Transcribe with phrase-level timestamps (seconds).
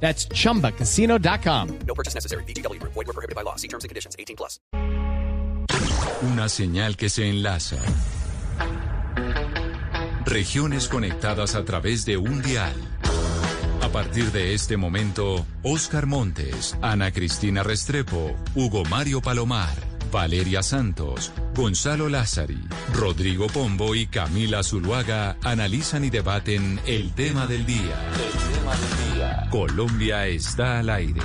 [0.00, 1.78] That's chumbacasino.com.
[1.86, 2.44] No purchase necessary.
[2.44, 2.80] BGW.
[2.82, 3.56] Void were prohibited by law.
[3.56, 4.14] See terms and conditions.
[4.18, 4.60] 18 plus.
[6.22, 7.76] Una señal que se enlaza.
[10.24, 12.74] Regiones conectadas a través de un dial.
[13.82, 19.74] A partir de este momento, Oscar Montes, Ana Cristina Restrepo, Hugo Mario Palomar,
[20.10, 22.60] Valeria Santos, Gonzalo Lázari,
[22.92, 27.94] Rodrigo Pombo y Camila Zuluaga analizan y debaten el tema del día.
[28.12, 29.15] El tema del día.
[29.50, 31.20] Colombia está al aire.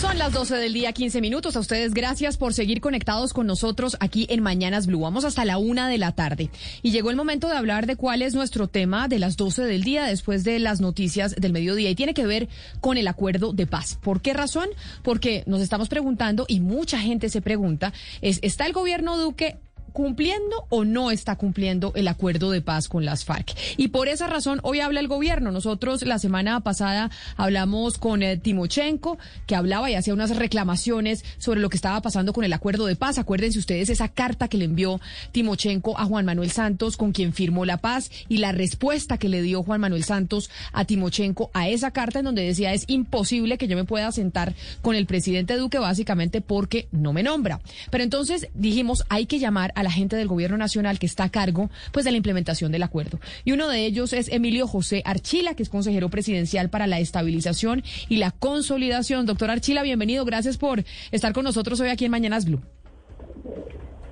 [0.00, 1.56] Son las 12 del día, 15 minutos.
[1.56, 5.00] A ustedes gracias por seguir conectados con nosotros aquí en Mañanas Blue.
[5.00, 6.50] Vamos hasta la una de la tarde.
[6.82, 9.82] Y llegó el momento de hablar de cuál es nuestro tema de las 12 del
[9.82, 11.90] día después de las noticias del mediodía.
[11.90, 12.48] Y tiene que ver
[12.80, 13.98] con el acuerdo de paz.
[14.00, 14.68] ¿Por qué razón?
[15.02, 17.92] Porque nos estamos preguntando y mucha gente se pregunta,
[18.22, 19.58] es, ¿está el gobierno Duque
[19.92, 23.54] cumpliendo o no está cumpliendo el acuerdo de paz con las FARC.
[23.76, 25.50] Y por esa razón hoy habla el gobierno.
[25.50, 31.60] Nosotros la semana pasada hablamos con eh, Timochenko, que hablaba y hacía unas reclamaciones sobre
[31.60, 33.18] lo que estaba pasando con el acuerdo de paz.
[33.18, 35.00] Acuérdense ustedes esa carta que le envió
[35.32, 39.42] Timochenko a Juan Manuel Santos, con quien firmó la paz, y la respuesta que le
[39.42, 43.68] dio Juan Manuel Santos a Timochenko a esa carta en donde decía es imposible que
[43.68, 47.60] yo me pueda sentar con el presidente Duque básicamente porque no me nombra.
[47.90, 51.30] Pero entonces dijimos hay que llamar a la gente del gobierno nacional que está a
[51.30, 53.20] cargo pues de la implementación del acuerdo.
[53.44, 57.82] Y uno de ellos es Emilio José Archila, que es consejero presidencial para la estabilización
[58.08, 59.26] y la consolidación.
[59.26, 60.24] Doctor Archila, bienvenido.
[60.24, 62.60] Gracias por estar con nosotros hoy aquí en Mañanas Blue.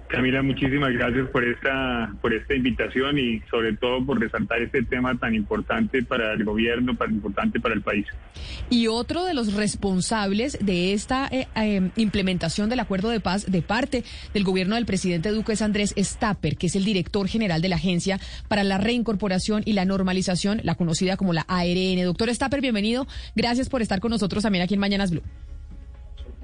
[0.09, 5.15] Camila, muchísimas gracias por esta, por esta invitación y sobre todo por resaltar este tema
[5.19, 8.07] tan importante para el gobierno, tan importante para el país.
[8.71, 13.61] Y otro de los responsables de esta eh, eh, implementación del acuerdo de paz de
[13.61, 14.03] parte
[14.33, 17.77] del gobierno del presidente Duque es Andrés Stapper, que es el director general de la
[17.77, 18.19] Agencia
[18.49, 22.03] para la Reincorporación y la Normalización, la conocida como la ARN.
[22.05, 23.07] Doctor Stapper, bienvenido.
[23.37, 25.23] Gracias por estar con nosotros también aquí en Mañanas Blue.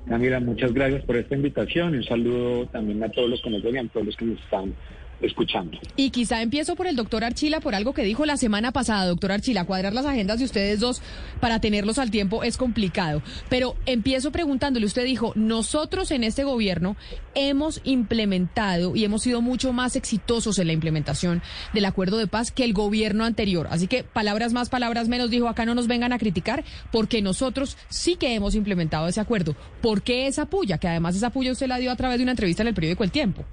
[0.08, 3.62] Camila, muchas gracias por esta invitación y un saludo también a todos los que nos
[3.62, 4.74] ven y a todos los que nos están
[5.24, 5.78] escuchando.
[5.96, 9.32] Y quizá empiezo por el doctor Archila, por algo que dijo la semana pasada, doctor
[9.32, 11.02] Archila, cuadrar las agendas de ustedes dos
[11.40, 13.22] para tenerlos al tiempo es complicado.
[13.48, 16.96] Pero empiezo preguntándole, usted dijo, nosotros en este gobierno
[17.34, 21.42] hemos implementado y hemos sido mucho más exitosos en la implementación
[21.72, 23.68] del acuerdo de paz que el gobierno anterior.
[23.70, 27.76] Así que palabras más, palabras menos, dijo, acá no nos vengan a criticar porque nosotros
[27.88, 29.56] sí que hemos implementado ese acuerdo.
[29.80, 30.78] ¿Por qué esa puya?
[30.78, 33.04] Que además esa puya usted la dio a través de una entrevista en el periódico
[33.04, 33.44] El Tiempo.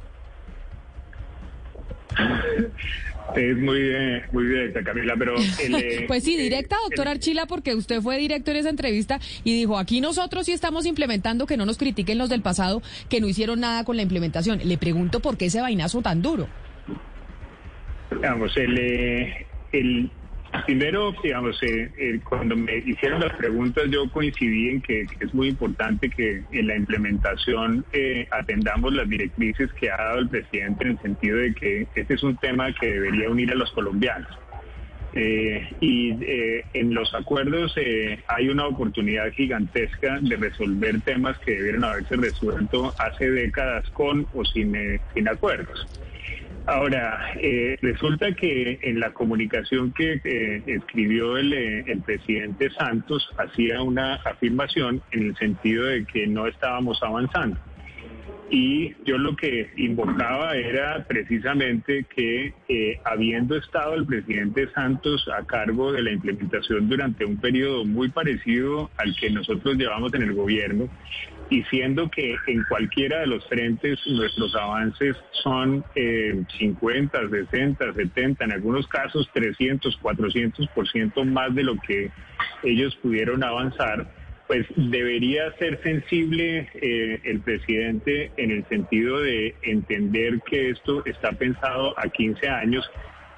[3.36, 5.36] Es muy, eh, muy directa, Camila, pero...
[5.38, 8.70] El, eh, pues sí, eh, directa, doctor el- Archila, porque usted fue director en esa
[8.70, 12.82] entrevista y dijo, aquí nosotros sí estamos implementando, que no nos critiquen los del pasado,
[13.08, 14.60] que no hicieron nada con la implementación.
[14.66, 16.48] Le pregunto por qué ese vainazo tan duro.
[18.12, 20.12] Digamos, el, eh, el
[20.66, 25.50] primero, digamos, eh, eh, cuando me hicieron las preguntas, yo coincidí en que, es muy
[25.50, 30.92] importante que en la implementación eh, atendamos las directrices que ha dado el presidente en
[30.92, 34.30] el sentido de que este es un tema que debería unir a los colombianos.
[35.14, 36.16] Y
[36.74, 37.76] en los acuerdos
[38.28, 44.46] hay una oportunidad gigantesca de resolver temas que debieron haberse resuelto hace décadas con o
[44.46, 44.74] sin
[45.30, 45.86] acuerdos.
[46.68, 53.28] Ahora, eh, resulta que en la comunicación que eh, escribió el, eh, el presidente Santos
[53.38, 57.60] hacía una afirmación en el sentido de que no estábamos avanzando.
[58.52, 62.54] Y yo lo que invocaba era precisamente que
[63.06, 68.92] habiendo estado el presidente Santos a cargo de la implementación durante un periodo muy parecido
[68.98, 70.90] al que nosotros llevamos en el gobierno,
[71.52, 78.46] y siendo que en cualquiera de los frentes nuestros avances son eh, 50, 60, 70,
[78.46, 82.10] en algunos casos 300, 400% más de lo que
[82.64, 84.10] ellos pudieron avanzar,
[84.48, 91.34] pues debería ser sensible eh, el presidente en el sentido de entender que esto está
[91.34, 92.90] pensado a 15 años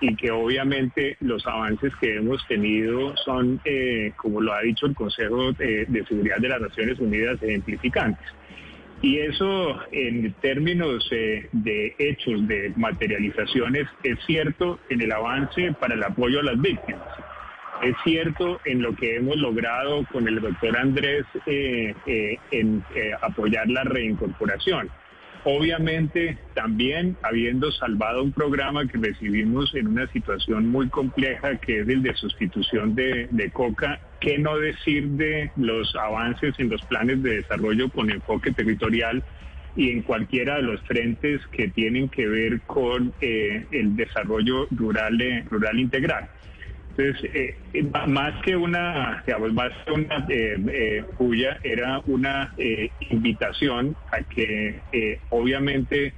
[0.03, 4.95] y que obviamente los avances que hemos tenido son, eh, como lo ha dicho el
[4.95, 8.27] Consejo eh, de Seguridad de las Naciones Unidas, ejemplificantes.
[9.01, 15.95] Y eso en términos eh, de hechos, de materializaciones, es cierto en el avance para
[15.95, 17.07] el apoyo a las víctimas.
[17.81, 22.83] Es cierto en lo que hemos logrado con el doctor Andrés en
[23.21, 24.89] apoyar la reincorporación.
[25.45, 31.88] Obviamente, también habiendo salvado un programa que recibimos en una situación muy compleja, que es
[31.90, 37.38] el de sustitución de, coca, ¿qué no decir de los avances en los planes de
[37.38, 39.24] desarrollo con enfoque territorial?
[39.75, 45.19] y en cualquiera de los frentes que tienen que ver con eh, el desarrollo rural,
[45.19, 46.30] eh, rural integral.
[46.95, 52.54] Entonces, eh, eh, más que una, digamos, más que una eh, puya, era una
[53.10, 54.80] invitación a que
[55.30, 56.13] obviamente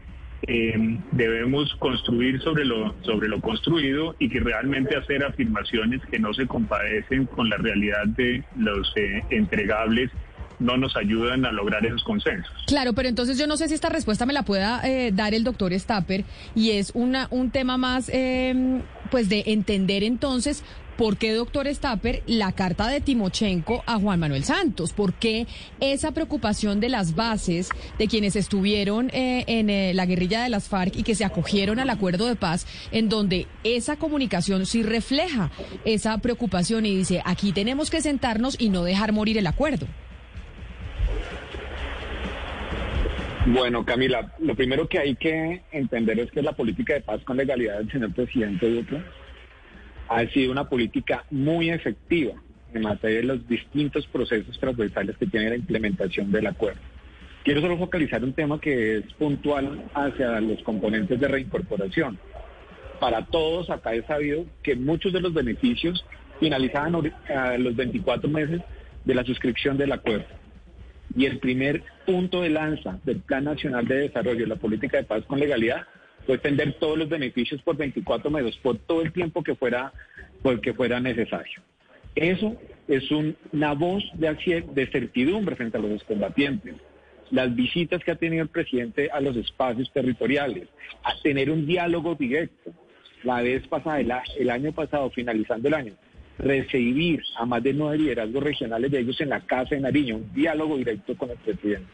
[1.11, 6.45] debemos construir sobre lo, sobre lo construido y que realmente hacer afirmaciones que no se
[6.45, 8.93] compadecen con la realidad de los
[9.29, 10.11] entregables
[10.59, 12.51] no nos ayudan a lograr esos consensos.
[12.67, 15.43] Claro, pero entonces yo no sé si esta respuesta me la pueda eh, dar el
[15.43, 16.23] doctor Stapper
[16.53, 20.63] y es una, un tema más eh, pues de entender entonces
[20.97, 24.93] ¿Por qué, doctor Stapper, la carta de Timochenko a Juan Manuel Santos?
[24.93, 25.45] ¿Por qué
[25.81, 27.69] esa preocupación de las bases,
[27.99, 31.79] de quienes estuvieron eh, en eh, la guerrilla de las FARC y que se acogieron
[31.79, 35.51] al acuerdo de paz, en donde esa comunicación sí refleja
[35.83, 39.87] esa preocupación y dice, aquí tenemos que sentarnos y no dejar morir el acuerdo?
[43.47, 47.37] Bueno, Camila, lo primero que hay que entender es que la política de paz con
[47.37, 48.99] legalidad del señor presidente Duque
[50.09, 52.33] ha sido una política muy efectiva
[52.73, 56.81] en materia de los distintos procesos transversales que tiene la implementación del acuerdo.
[57.43, 62.17] Quiero solo focalizar un tema que es puntual hacia los componentes de reincorporación.
[62.99, 66.03] Para todos acá es sabido que muchos de los beneficios
[66.39, 66.95] finalizaban
[67.29, 68.61] a los 24 meses
[69.05, 70.25] de la suscripción del acuerdo.
[71.15, 75.23] Y el primer punto de lanza del Plan Nacional de Desarrollo la Política de Paz
[75.25, 75.85] con Legalidad
[76.25, 79.93] fue extender todos los beneficios por 24 meses, por todo el tiempo que fuera,
[80.41, 81.61] porque fuera necesario.
[82.15, 82.55] Eso
[82.87, 86.75] es una voz de, de certidumbre frente a los combatientes.
[87.31, 90.67] Las visitas que ha tenido el presidente a los espacios territoriales,
[91.03, 92.71] a tener un diálogo directo.
[93.23, 93.99] La vez pasada,
[94.37, 95.93] el año pasado, finalizando el año,
[96.37, 100.33] recibir a más de nueve liderazgos regionales de ellos en la Casa de Nariño, un
[100.33, 101.87] diálogo directo con el presidente.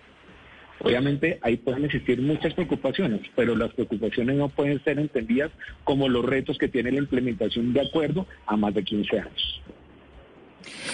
[0.83, 5.51] Obviamente ahí pueden existir muchas preocupaciones, pero las preocupaciones no pueden ser entendidas
[5.83, 9.61] como los retos que tiene la implementación de acuerdo a más de 15 años.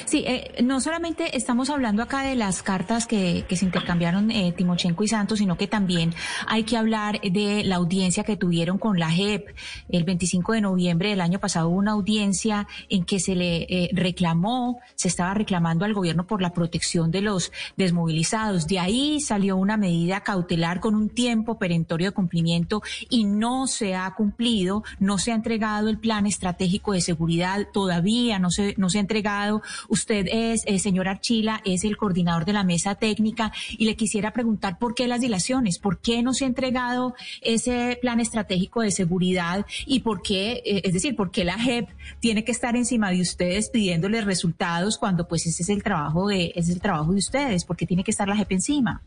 [0.06, 5.04] Sí, eh, no solamente estamos hablando acá de las cartas que, se intercambiaron eh, Timochenko
[5.04, 6.14] y Santos, sino que también
[6.46, 9.56] hay que hablar de la audiencia que tuvieron con la JEP.
[9.90, 13.90] El 25 de noviembre del año pasado hubo una audiencia en que se le eh,
[13.94, 18.68] reclamó, se estaba reclamando al gobierno por la protección de los desmovilizados.
[18.68, 23.96] De ahí salió una medida cautelar con un tiempo perentorio de cumplimiento y no se
[23.96, 28.90] ha cumplido, no se ha entregado el plan estratégico de seguridad, todavía no se, no
[28.90, 29.57] se ha entregado
[29.90, 34.32] Usted es, eh, señor Archila, es el coordinador de la mesa técnica y le quisiera
[34.34, 38.92] preguntar por qué las dilaciones, por qué no se ha entregado ese plan estratégico de
[38.92, 41.90] seguridad y por qué, eh, es decir, por qué la JEP
[42.20, 46.52] tiene que estar encima de ustedes pidiéndoles resultados cuando pues ese es el trabajo de,
[46.56, 49.02] ese es el trabajo de ustedes, ¿por qué tiene que estar la JEP encima?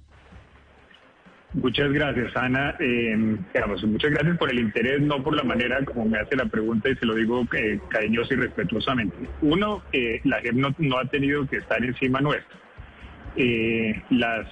[1.53, 2.77] Muchas gracias, Ana.
[2.79, 6.89] Eh, muchas gracias por el interés, no por la manera como me hace la pregunta
[6.89, 9.17] y se lo digo eh, cariñoso y respetuosamente.
[9.43, 12.57] Uno, eh, la JEP no, ha tenido que estar encima nuestro.
[13.37, 14.47] Eh, las,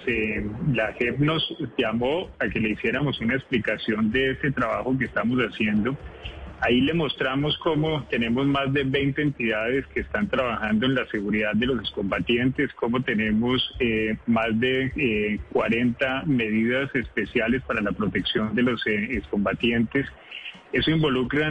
[0.72, 5.38] la JEP nos llamó a que le hiciéramos una explicación de ese trabajo que estamos
[5.38, 5.96] haciendo
[6.68, 11.54] Ahí le mostramos cómo tenemos más de 20 entidades que están trabajando en la seguridad
[11.54, 18.54] de los combatientes, cómo tenemos eh, más de 40 eh, medidas especiales para la protección
[18.54, 20.06] de los eh, combatientes.
[20.70, 21.50] Eso involucra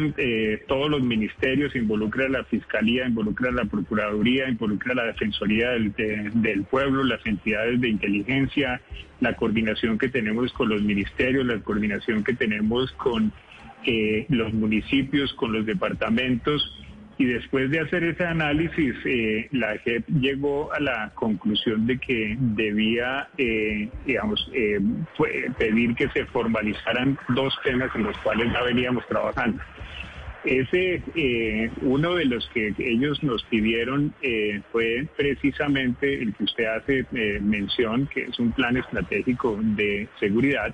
[0.67, 7.25] todos los ministerios, involucra la Fiscalía, involucra la Procuraduría, involucra la Defensoría del, Pueblo, las
[7.25, 8.79] entidades de inteligencia,
[9.19, 13.33] la coordinación que tenemos con los ministerios, la coordinación que tenemos con
[14.29, 16.74] los municipios, con los departamentos.
[17.20, 22.38] Y después de hacer ese análisis, eh, la JEP llegó a la conclusión de que
[22.39, 24.79] debía, eh, digamos, eh,
[25.58, 29.63] pedir que se formalizaran dos temas en los cuales ya veníamos trabajando.
[30.46, 31.01] Ese,
[31.82, 34.13] uno de los que ellos nos pidieron
[34.72, 37.06] fue precisamente el que usted hace
[37.41, 40.74] mención, que es un plan estratégico de seguridad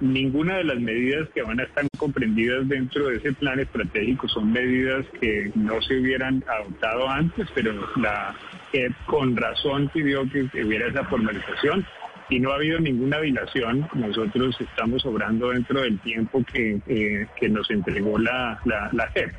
[0.00, 4.50] Ninguna de las medidas que van a estar comprendidas dentro de ese plan estratégico son
[4.50, 8.34] medidas que no se hubieran adoptado antes, pero la
[8.72, 11.84] JEP con razón pidió que hubiera esa formalización
[12.30, 13.88] y no ha habido ninguna dilación.
[13.92, 19.34] Nosotros estamos obrando dentro del tiempo que, eh, que nos entregó la, la, la JEP.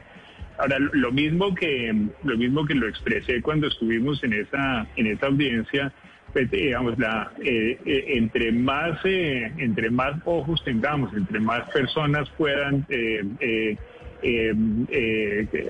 [0.60, 1.92] Ahora, lo mismo que
[2.24, 5.92] lo mismo que lo expresé cuando estuvimos en esa en esa audiencia,
[6.34, 12.86] digamos, la, eh, eh, entre más eh, entre más ojos tengamos, entre más personas puedan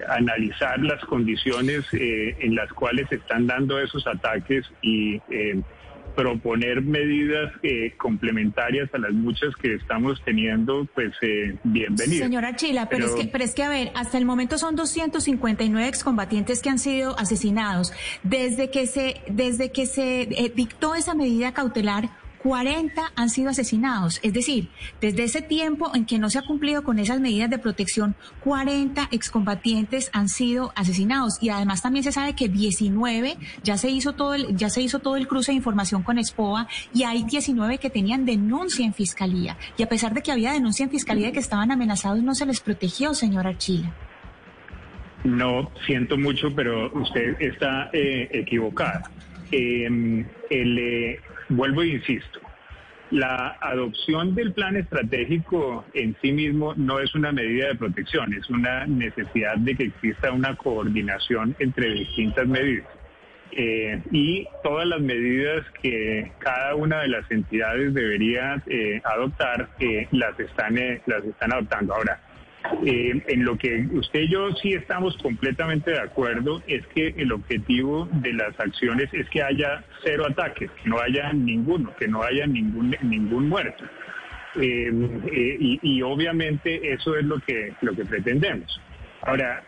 [0.10, 5.20] analizar las condiciones en las cuales se están dando esos ataques y
[6.16, 12.28] proponer medidas eh, complementarias a las muchas que estamos teniendo, pues eh, bienvenidas.
[12.28, 15.88] Señora Chila, pero, es que, pero es que, a ver, hasta el momento son 259
[15.88, 17.94] excombatientes que han sido asesinados.
[18.24, 22.10] Desde que se, desde que se eh, dictó esa medida cautelar,
[22.44, 24.20] 40 han sido asesinados.
[24.24, 24.70] Es decir,
[25.00, 29.10] desde ese tiempo en que no se ha cumplido con esas medidas de protección, 40
[29.12, 31.38] excombatientes han sido asesinados.
[31.42, 35.00] Y además también se sabe que 19 ya se hizo todo el, ya se hizo
[35.00, 39.58] todo el cruce de información con SPOA y hay 19 que tenían denuncia en fiscalía.
[39.78, 42.46] Y a pesar de que había denuncia en fiscalía de que estaban amenazados, no se
[42.46, 43.92] les protegió, señora Archila.
[45.24, 49.12] No, siento mucho, pero usted está eh, equivocada.
[49.52, 51.20] Em, el, eh,
[51.52, 52.40] vuelvo e insisto,
[53.12, 58.50] la adopción del plan estratégico en sí mismo no es una medida de protección, es
[58.50, 62.88] una necesidad de que exista una coordinación entre distintas medidas.
[63.54, 70.08] Eh, y todas las medidas que cada una de las entidades debería eh, adoptar eh,
[70.12, 72.18] las están las están adoptando ahora
[72.86, 77.32] eh, en lo que usted y yo sí estamos completamente de acuerdo es que el
[77.32, 82.24] objetivo de las acciones es que haya cero ataques, que no haya ninguno, que no
[82.24, 83.84] haya ningún ningún muerto.
[84.56, 84.92] Eh,
[85.32, 88.80] eh, y, obviamente eso es lo que lo que pretendemos.
[89.24, 89.64] Ahora,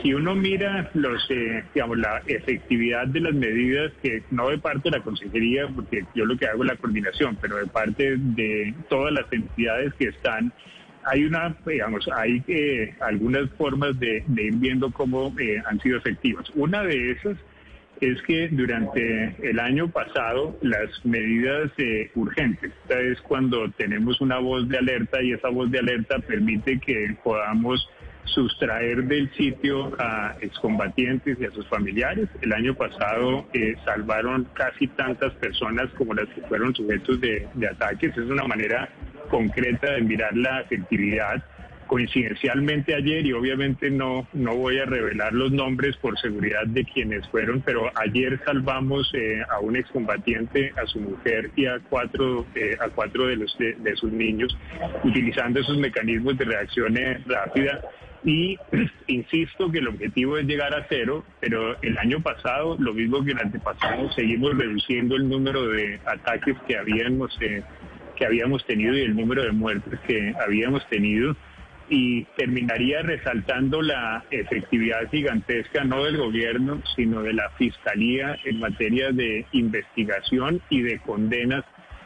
[0.00, 1.28] si uno mira los,
[1.74, 6.24] digamos, la efectividad de las medidas que no de parte de la consejería, porque yo
[6.24, 10.52] lo que hago es la coordinación, pero de parte de todas las entidades que están
[11.04, 16.50] hay una, digamos, hay eh, algunas formas de, ir viendo cómo eh, han sido efectivas.
[16.54, 17.36] Una de esas
[18.00, 24.68] es que durante el año pasado las medidas eh, urgentes, es cuando tenemos una voz
[24.68, 27.88] de alerta y esa voz de alerta permite que podamos
[28.24, 32.28] sustraer del sitio a excombatientes y a sus familiares.
[32.40, 33.46] El año pasado
[33.84, 38.16] salvaron casi tantas personas como las que fueron sujetos de ataques.
[38.16, 38.88] Es una manera
[39.28, 41.42] concreta de mirar la efectividad.
[41.86, 47.28] Coincidencialmente ayer, y obviamente no, no voy a revelar los nombres por seguridad de quienes
[47.28, 52.76] fueron, pero ayer salvamos eh, a un excombatiente, a su mujer y a cuatro, eh,
[52.80, 54.56] a cuatro de, los, de, sus niños,
[55.04, 57.82] utilizando esos mecanismos de reacción eh, rápida.
[58.24, 58.56] Y
[59.06, 63.32] insisto que el objetivo es llegar a cero, pero el año pasado, lo mismo que
[63.32, 67.38] el antepasado, seguimos reduciendo el número de ataques que habíamos
[68.16, 71.36] que habíamos tenido y el número de muertes que habíamos tenido
[71.88, 79.12] y terminaría resaltando la efectividad gigantesca no del gobierno, sino de la Fiscalía en materia
[79.12, 81.64] de investigación y de condenas,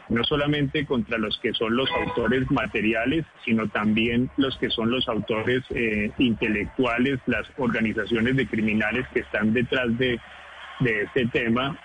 [0.09, 5.07] no solamente contra los que son los autores materiales, sino también los que son los
[5.07, 10.19] autores eh, intelectuales, las organizaciones de criminales que están detrás de,
[10.81, 11.79] de este tema.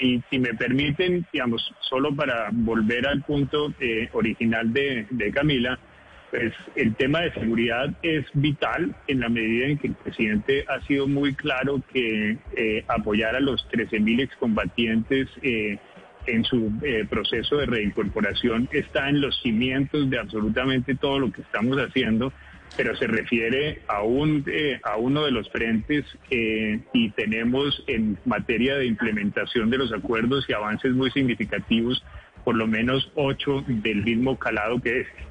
[0.00, 5.78] Y si me permiten, digamos, solo para volver al punto eh, original de, Camila,
[6.30, 10.80] pues el tema de seguridad es vital en la medida en que el presidente ha
[10.86, 15.78] sido muy claro que eh, apoyar a los 13.000 excombatientes eh,
[16.26, 16.72] en su
[17.08, 22.32] proceso de reincorporación está en los cimientos de absolutamente todo lo que estamos haciendo
[22.76, 28.18] pero se refiere a, un, eh, a uno de los frentes eh, y tenemos en
[28.24, 32.02] materia de implementación de los acuerdos y avances muy significativos,
[32.44, 35.30] por lo menos ocho del mismo calado que este.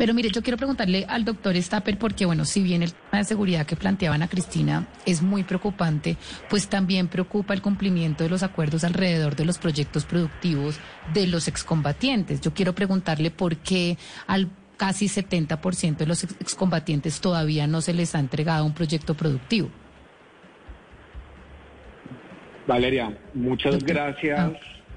[0.00, 3.24] Pero mire, yo quiero preguntarle al doctor Stapper, porque bueno, si bien el tema de
[3.24, 6.16] seguridad que planteaban a Cristina es muy preocupante,
[6.48, 10.80] pues también preocupa el cumplimiento de los acuerdos alrededor de los proyectos productivos
[11.12, 12.40] de los excombatientes.
[12.40, 14.48] Yo quiero preguntarle por qué al
[14.80, 19.68] casi 70% de los excombatientes todavía no se les ha entregado un proyecto productivo.
[22.66, 24.52] Valeria, muchas gracias ah.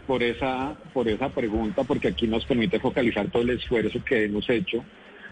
[0.08, 4.50] por esa por esa pregunta porque aquí nos permite focalizar todo el esfuerzo que hemos
[4.50, 4.86] hecho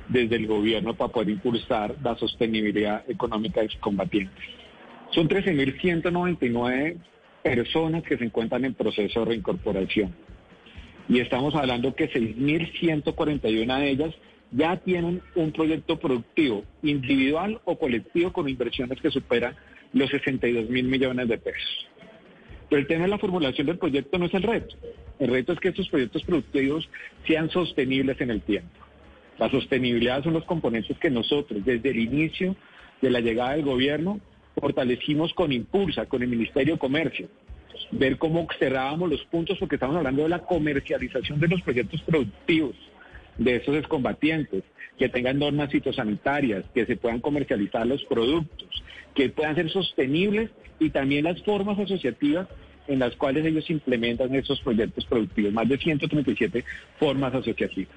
[0.09, 4.43] desde el gobierno para poder impulsar la sostenibilidad económica de los combatientes.
[5.11, 6.97] Son 13.199
[7.41, 10.13] personas que se encuentran en proceso de reincorporación
[11.07, 14.13] y estamos hablando que 6.141 de ellas
[14.51, 19.55] ya tienen un proyecto productivo individual o colectivo con inversiones que superan
[19.93, 21.87] los 62 mil millones de pesos.
[22.69, 24.75] Pero el tema de la formulación del proyecto no es el reto.
[25.19, 26.89] El reto es que estos proyectos productivos
[27.27, 28.69] sean sostenibles en el tiempo.
[29.37, 32.55] La sostenibilidad son los componentes que nosotros, desde el inicio
[33.01, 34.19] de la llegada del gobierno,
[34.59, 37.27] fortalecimos con Impulsa, con el Ministerio de Comercio.
[37.91, 42.75] Ver cómo cerrábamos los puntos, porque estamos hablando de la comercialización de los proyectos productivos
[43.43, 44.63] de esos excombatientes,
[44.97, 48.83] que tengan normas fitosanitarias, que se puedan comercializar los productos,
[49.15, 52.47] que puedan ser sostenibles y también las formas asociativas
[52.87, 56.63] en las cuales ellos implementan esos proyectos productivos, más de 137
[56.99, 57.93] formas asociativas.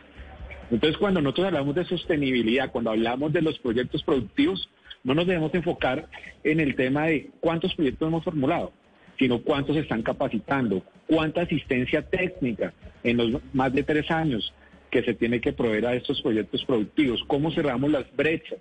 [0.71, 4.69] Entonces, cuando nosotros hablamos de sostenibilidad, cuando hablamos de los proyectos productivos,
[5.03, 6.09] no nos debemos enfocar
[6.43, 8.73] en el tema de cuántos proyectos hemos formulado,
[9.19, 12.73] sino cuántos están capacitando, cuánta asistencia técnica
[13.03, 14.55] en los más de tres años
[14.95, 18.61] que se tiene que proveer a estos proyectos productivos, cómo cerramos las brechas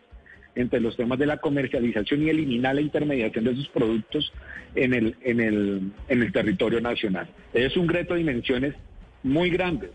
[0.55, 4.33] entre los temas de la comercialización y eliminar la intermediación de esos productos
[4.73, 7.27] en el, en el, en el territorio nacional.
[7.53, 8.73] Es un reto de dimensiones
[9.21, 9.91] muy grandes.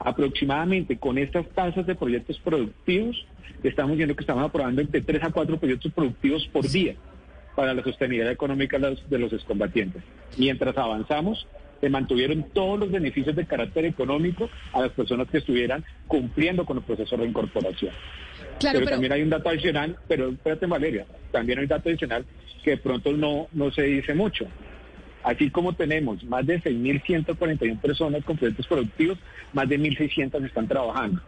[0.00, 3.24] Aproximadamente con estas tasas de proyectos productivos,
[3.62, 6.96] estamos viendo que estamos aprobando entre 3 a 4 proyectos productivos por día
[7.54, 10.02] para la sostenibilidad económica de los excombatientes.
[10.36, 11.46] Mientras avanzamos,
[11.80, 16.78] se mantuvieron todos los beneficios de carácter económico a las personas que estuvieran cumpliendo con
[16.78, 17.92] el proceso de incorporación.
[18.60, 22.24] pero, también hay un dato adicional, pero espérate Valeria, también hay un dato adicional
[22.64, 24.46] que de pronto no, no se dice mucho.
[25.22, 29.18] Así como tenemos más de 6.141 personas con proyectos productivos,
[29.52, 31.20] más de 1.600 están trabajando.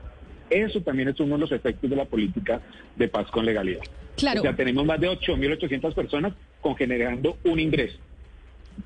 [0.48, 2.60] Eso también es uno de los efectos de la política
[2.96, 3.82] de paz con legalidad.
[4.16, 4.40] Claro.
[4.40, 7.98] O sea, tenemos más de 8.800 personas con generando un ingreso.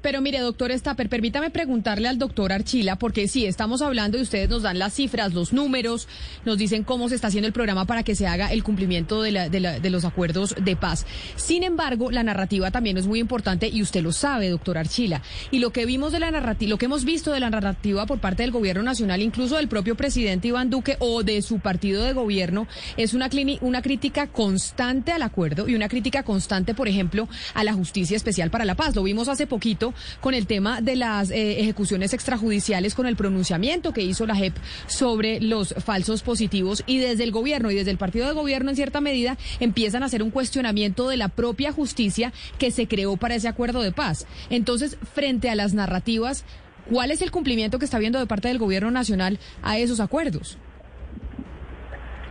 [0.01, 4.49] Pero mire, doctor Stapper, permítame preguntarle al doctor Archila, porque sí, estamos hablando y ustedes
[4.49, 6.09] nos dan las cifras, los números,
[6.45, 9.33] nos dicen cómo se está haciendo el programa para que se haga el cumplimiento de,
[9.33, 11.07] la, de, la, de los acuerdos de paz.
[11.37, 15.23] Sin embargo, la narrativa también es muy importante y usted lo sabe, doctor Archila.
[15.51, 18.21] Y lo que vimos de la narrativa, lo que hemos visto de la narrativa por
[18.21, 22.13] parte del gobierno nacional, incluso del propio presidente Iván Duque o de su partido de
[22.13, 23.29] gobierno, es una,
[23.61, 28.51] una crítica constante al acuerdo y una crítica constante, por ejemplo, a la Justicia Especial
[28.51, 28.95] para la Paz.
[28.95, 29.84] Lo vimos hace poquito
[30.21, 34.55] con el tema de las eh, ejecuciones extrajudiciales, con el pronunciamiento que hizo la JEP
[34.87, 38.77] sobre los falsos positivos y desde el gobierno y desde el partido de gobierno en
[38.77, 43.35] cierta medida empiezan a hacer un cuestionamiento de la propia justicia que se creó para
[43.35, 44.27] ese acuerdo de paz.
[44.51, 46.45] Entonces, frente a las narrativas,
[46.91, 50.59] ¿cuál es el cumplimiento que está viendo de parte del gobierno nacional a esos acuerdos?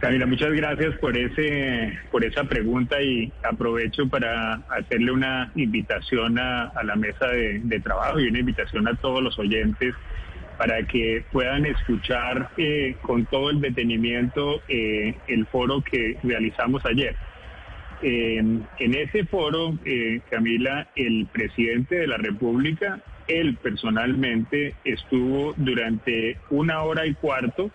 [0.04, 6.74] Camila, muchas gracias por ese por esa pregunta y aprovecho para hacerle una invitación a,
[6.84, 9.96] la mesa de, trabajo y una invitación a todos los oyentes
[10.58, 17.16] para que puedan escuchar eh, con todo el detenimiento eh, el foro que realizamos ayer.
[18.02, 26.82] en ese foro, eh, Camila, el presidente de la República, él personalmente estuvo durante una
[26.84, 27.72] hora y cuarto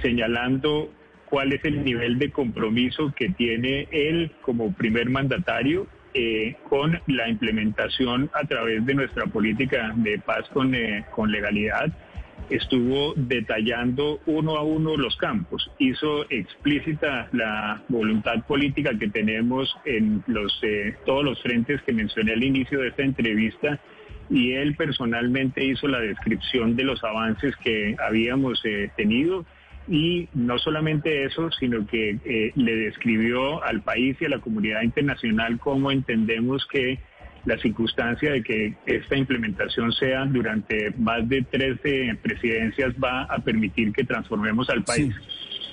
[0.00, 0.88] señalando
[1.30, 7.28] cuál es el nivel de compromiso que tiene él como primer mandatario eh, con la
[7.28, 11.86] implementación a través de nuestra política de paz con, eh, con legalidad.
[12.48, 20.24] Estuvo detallando uno a uno los campos, hizo explícita la voluntad política que tenemos en
[20.26, 23.78] los, eh, todos los frentes que mencioné al inicio de esta entrevista
[24.28, 28.60] y él personalmente hizo la descripción de los avances que habíamos
[28.96, 29.44] tenido
[29.90, 34.82] y no solamente eso, sino que eh, le describió al país y a la comunidad
[34.82, 37.00] internacional cómo entendemos que
[37.44, 43.92] la circunstancia de que esta implementación sea durante más de 13 presidencias va a permitir
[43.92, 45.12] que transformemos al país.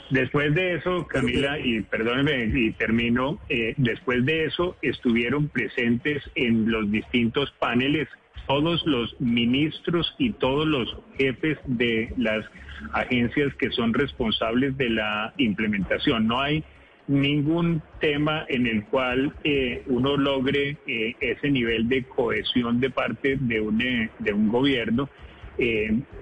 [0.09, 6.71] Después de eso, Camila, y perdóneme y termino, eh, después de eso estuvieron presentes en
[6.71, 8.07] los distintos paneles
[8.47, 12.45] todos los ministros y todos los jefes de las
[12.93, 16.27] agencias que son responsables de la implementación.
[16.27, 16.63] No hay
[17.07, 23.37] ningún tema en el cual eh, uno logre eh, ese nivel de cohesión de parte
[23.39, 25.09] de un, eh, de un gobierno.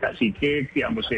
[0.02, 1.10] así que, digamos,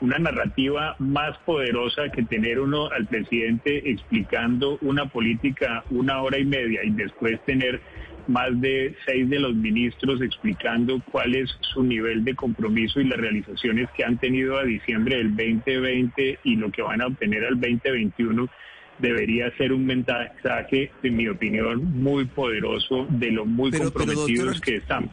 [0.00, 6.44] una narrativa más poderosa que tener uno al presidente explicando una política una hora y
[6.44, 7.80] media y después tener
[8.28, 13.18] más de seis de los ministros explicando cuál es su nivel de compromiso y las
[13.18, 17.60] realizaciones que han tenido a diciembre del 2020 y lo que van a obtener al
[17.60, 18.48] 2021
[18.98, 25.10] debería ser un mensaje, en mi opinión, muy poderoso de lo muy comprometidos que estamos.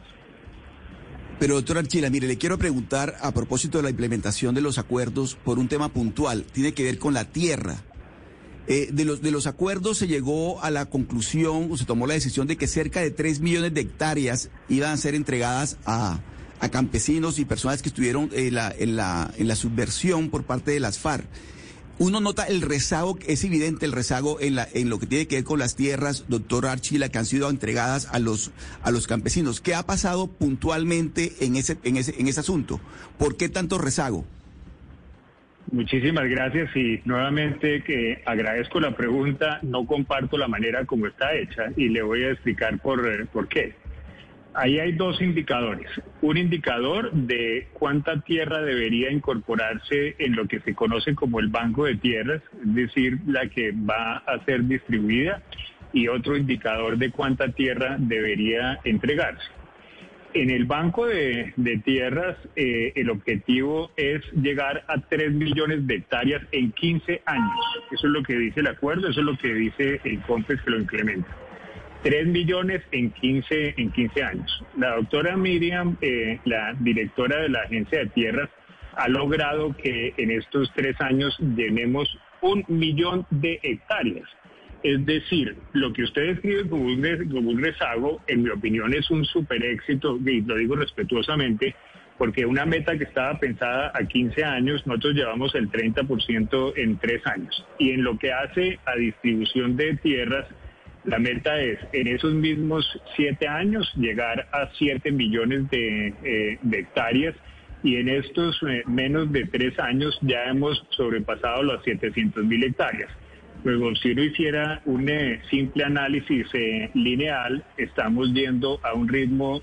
[1.38, 5.34] Pero doctor Archila, mire, le quiero preguntar a propósito de la implementación de los acuerdos
[5.34, 7.76] por un tema puntual, tiene que ver con la tierra.
[8.66, 12.14] Eh, de, los, de los acuerdos se llegó a la conclusión, o se tomó la
[12.14, 16.20] decisión de que cerca de 3 millones de hectáreas iban a ser entregadas a,
[16.60, 20.70] a campesinos y personas que estuvieron en la, en la, en la subversión por parte
[20.70, 21.26] de las FARC.
[21.98, 25.36] Uno nota el rezago, es evidente el rezago en, la, en lo que tiene que
[25.36, 28.50] ver con las tierras, doctor Archila, que han sido entregadas a los,
[28.82, 29.60] a los campesinos.
[29.60, 32.80] ¿Qué ha pasado puntualmente en ese, en, ese, en ese asunto?
[33.16, 34.24] ¿Por qué tanto rezago?
[35.74, 41.64] Muchísimas gracias y nuevamente que agradezco la pregunta, no comparto la manera como está hecha
[41.76, 43.74] y le voy a explicar por, eh, por qué.
[44.54, 45.90] Ahí hay dos indicadores.
[46.22, 51.86] Un indicador de cuánta tierra debería incorporarse en lo que se conoce como el banco
[51.86, 55.42] de tierras, es decir, la que va a ser distribuida,
[55.92, 59.63] y otro indicador de cuánta tierra debería entregarse.
[60.34, 61.52] En el banco de,
[61.84, 67.60] tierras, eh, el objetivo es llegar a 3 millones de hectáreas en 15 años.
[67.92, 70.70] Eso es lo que dice el acuerdo, eso es lo que dice el COMPES que
[70.70, 71.28] lo incrementa.
[72.02, 74.64] 3 millones en 15, en 15 años.
[74.76, 78.50] La doctora Miriam, eh, la directora de la Agencia de Tierras,
[78.96, 82.08] ha logrado que en estos tres años llenemos
[82.40, 84.28] un millón de hectáreas.
[84.84, 86.84] Es decir, lo que usted describe como
[87.48, 91.74] un, rezago, en mi opinión, es un super éxito, y lo digo respetuosamente,
[92.18, 97.26] porque una meta que estaba pensada a 15 años, nosotros llevamos el 30% en tres
[97.26, 97.66] años.
[97.78, 100.46] Y en lo que hace a distribución de tierras,
[101.04, 107.34] la meta es en esos mismos siete años llegar a 7 millones eh, de, hectáreas
[107.82, 113.10] y en estos eh, menos de tres años ya hemos sobrepasado las 700 mil hectáreas.
[113.64, 116.46] Luego, si uno hiciera un eh, simple análisis
[116.94, 119.62] lineal, estamos yendo a un ritmo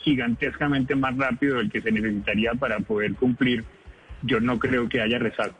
[0.00, 3.64] gigantescamente más rápido del que se necesitaría para poder cumplir.
[4.22, 5.54] Yo no creo que haya rezago.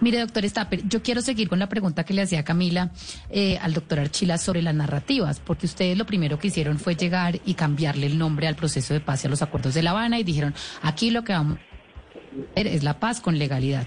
[0.00, 2.90] Mire, doctor Stapper, yo quiero seguir con la pregunta que le hacía Camila
[3.28, 7.40] eh, al doctor Archila sobre las narrativas, porque ustedes lo primero que hicieron fue llegar
[7.44, 10.18] y cambiarle el nombre al proceso de paz y a los acuerdos de La Habana
[10.18, 13.86] y dijeron, aquí lo que vamos a hacer es la paz con legalidad.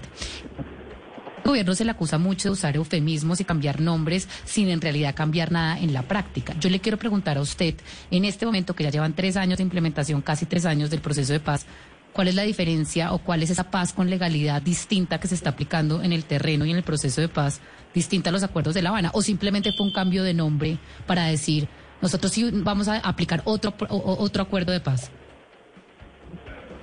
[1.44, 5.52] Gobierno se le acusa mucho de usar eufemismos y cambiar nombres sin en realidad cambiar
[5.52, 6.54] nada en la práctica.
[6.58, 7.74] Yo le quiero preguntar a usted,
[8.10, 11.32] en este momento que ya llevan tres años de implementación, casi tres años del proceso
[11.34, 11.66] de paz,
[12.14, 15.50] ¿Cuál es la diferencia o cuál es esa paz con legalidad distinta que se está
[15.50, 17.60] aplicando en el terreno y en el proceso de paz,
[17.92, 19.10] distinta a los acuerdos de La Habana?
[19.14, 20.78] ¿O simplemente fue un cambio de nombre
[21.08, 21.66] para decir,
[22.00, 25.10] nosotros sí vamos a aplicar otro, otro acuerdo de paz?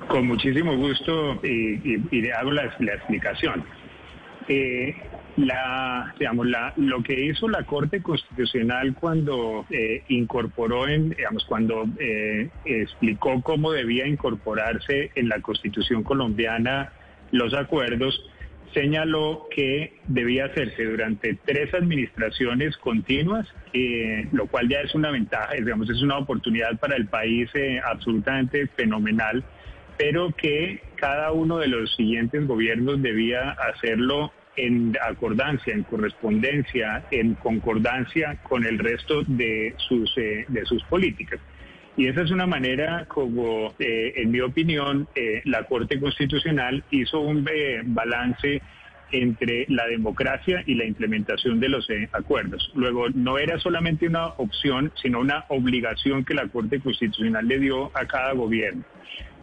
[0.10, 3.64] Con muchísimo gusto y, le hago la explicación.
[4.48, 4.96] Eh,
[5.38, 11.86] la, digamos, la, lo que hizo la Corte Constitucional cuando eh, incorporó, en, digamos, cuando
[12.00, 16.92] eh, explicó cómo debía incorporarse en la Constitución colombiana
[17.32, 18.22] los acuerdos,
[18.74, 25.54] señaló que debía hacerse durante tres administraciones continuas, eh, lo cual ya es una ventaja,
[25.54, 27.50] digamos, es una oportunidad para el país
[27.86, 29.44] absolutamente fenomenal,
[30.02, 37.36] pero que cada uno de los siguientes gobiernos debía hacerlo en acordancia, en correspondencia, en
[37.36, 41.40] concordancia con el resto de sus, eh, de sus políticas.
[41.98, 47.20] Y esa es una manera como, eh, en mi opinión, eh, la Corte Constitucional hizo
[47.20, 47.48] un
[47.86, 48.60] balance
[49.12, 52.72] entre la democracia y la implementación de los acuerdos.
[52.74, 57.92] Luego, no era solamente una opción, sino una obligación que la Corte Constitucional le dio
[57.94, 58.84] a cada gobierno.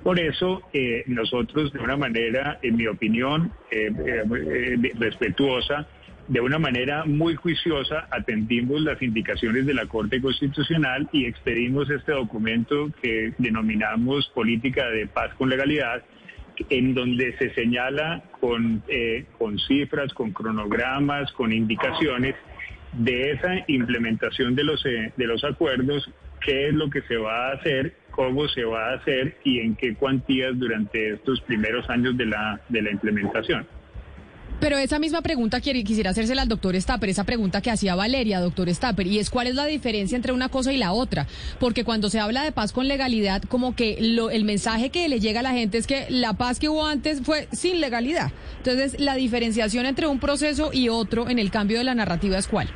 [0.02, 5.86] Por eso eh, nosotros, de una manera, en mi opinión, eh, eh, respetuosa,
[6.28, 12.12] de una manera muy juiciosa, atendimos las indicaciones de la Corte Constitucional y expedimos este
[12.12, 16.02] documento que denominamos Política de Paz con Legalidad,
[16.68, 18.82] en donde se señala con,
[19.38, 22.34] con cifras, con cronogramas, con indicaciones
[22.92, 26.10] de esa implementación de los, de los acuerdos,
[26.44, 29.76] qué es lo que se va a hacer cómo se va a hacer y en
[29.76, 33.64] qué cuantías durante estos primeros años de la, de la implementación.
[34.58, 38.68] Pero esa misma pregunta quisiera hacérsela al doctor Stapper, esa pregunta que hacía Valeria, doctor
[38.74, 41.28] Stapper, y es cuál es la diferencia entre una cosa y la otra.
[41.60, 45.20] Porque cuando se habla de paz con legalidad, como que lo, el mensaje que le
[45.20, 48.32] llega a la gente es que la paz que hubo antes fue sin legalidad.
[48.56, 52.48] Entonces, la diferenciación entre un proceso y otro en el cambio de la narrativa es
[52.48, 52.68] cuál.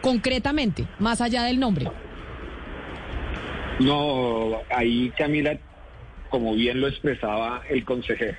[0.00, 1.90] Concretamente, más allá del nombre.
[3.80, 5.58] No, ahí Camila,
[6.30, 8.36] como bien lo expresaba el consejero,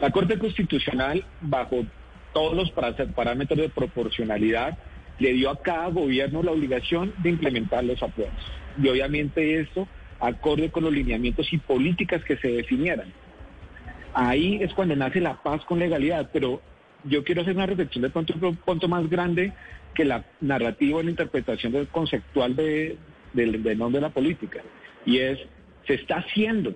[0.00, 1.84] la Corte Constitucional, bajo
[2.32, 4.76] todos los parámetros de proporcionalidad,
[5.18, 8.34] le dio a cada gobierno la obligación de implementar los acuerdos.
[8.82, 9.86] Y obviamente esto
[10.20, 13.12] acorde con los lineamientos y políticas que se definieran.
[14.14, 16.60] Ahí es cuando nace la paz con legalidad, pero
[17.04, 19.52] yo quiero hacer una reflexión de pronto un punto más grande
[19.94, 22.96] que la narrativa y la interpretación conceptual de,
[23.34, 24.62] del, nombre de la política.
[25.04, 25.38] Y es
[25.86, 26.74] se está haciendo.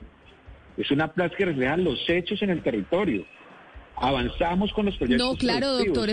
[0.77, 3.25] Es una plaza que refleja los hechos en el territorio
[4.01, 5.27] avanzamos con los proyectos.
[5.27, 6.11] No, claro, doctor,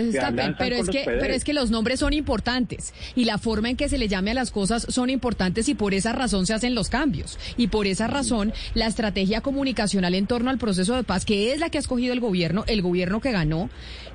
[0.58, 3.88] pero es que pero es que los nombres son importantes y la forma en que
[3.88, 6.88] se le llame a las cosas son importantes y por esa razón se hacen los
[6.88, 11.52] cambios y por esa razón la estrategia comunicacional en torno al proceso de paz, que
[11.52, 13.70] es la que ha escogido el gobierno, el gobierno que ganó,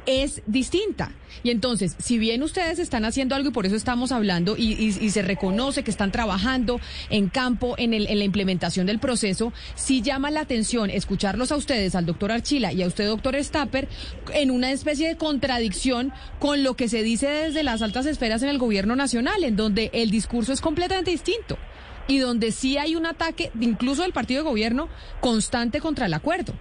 [0.05, 1.11] es distinta.
[1.43, 5.21] Y entonces, si bien ustedes están haciendo algo y por eso estamos hablando y, se
[5.21, 6.79] reconoce que están trabajando
[7.09, 11.55] en campo en, el, en la implementación del proceso, sí llama la atención escucharlos a
[11.55, 13.35] ustedes, al doctor Archila y a usted, doctor
[14.33, 18.49] En una especie de contradicción con lo que se dice desde las altas esferas en
[18.49, 21.57] el gobierno nacional, en donde el discurso es completamente distinto
[22.07, 26.53] y donde sí hay un ataque, incluso del partido de gobierno, constante contra el acuerdo.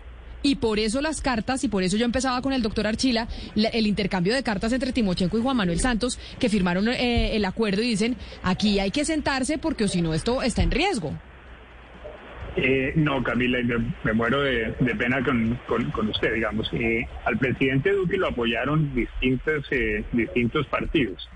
[0.42, 3.86] Y por eso las cartas, y por eso yo empezaba con el doctor Archila, el
[3.86, 7.88] intercambio de cartas entre Timochenko y Juan Manuel Santos, que firmaron eh, el acuerdo y
[7.88, 11.12] dicen, aquí hay que sentarse porque si no esto está en riesgo.
[12.56, 13.58] Eh, no, Camila,
[14.04, 16.68] me, muero de, pena con, usted, digamos.
[16.72, 19.68] Eh, al presidente Duque lo apoyaron distintos,
[20.12, 21.28] distintos partidos.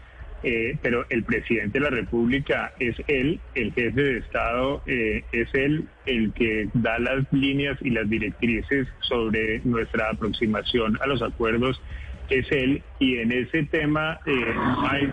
[0.46, 5.48] Eh, pero el presidente de la República es él, el jefe de Estado, eh, es
[5.54, 11.80] él el que da las líneas y las directrices sobre nuestra aproximación a los acuerdos,
[12.28, 15.10] es él, y en ese tema eh, no hay,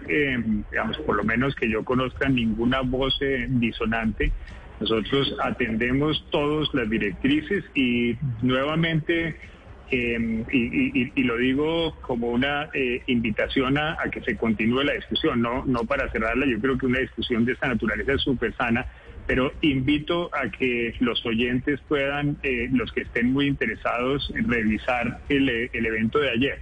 [0.70, 4.34] digamos, por lo menos que yo conozca ninguna voz disonante.
[4.82, 9.38] Nosotros atendemos todas las directrices y nuevamente
[9.94, 15.66] Em, y, lo digo como una eh, invitación a, que se continúe la discusión, no,
[15.66, 18.86] no para cerrarla, yo creo que una discusión de esta naturaleza es súper sana,
[19.28, 25.50] pero invito a que los oyentes puedan, eh, los que estén muy interesados, revisar el,
[25.50, 26.60] el evento de ayer.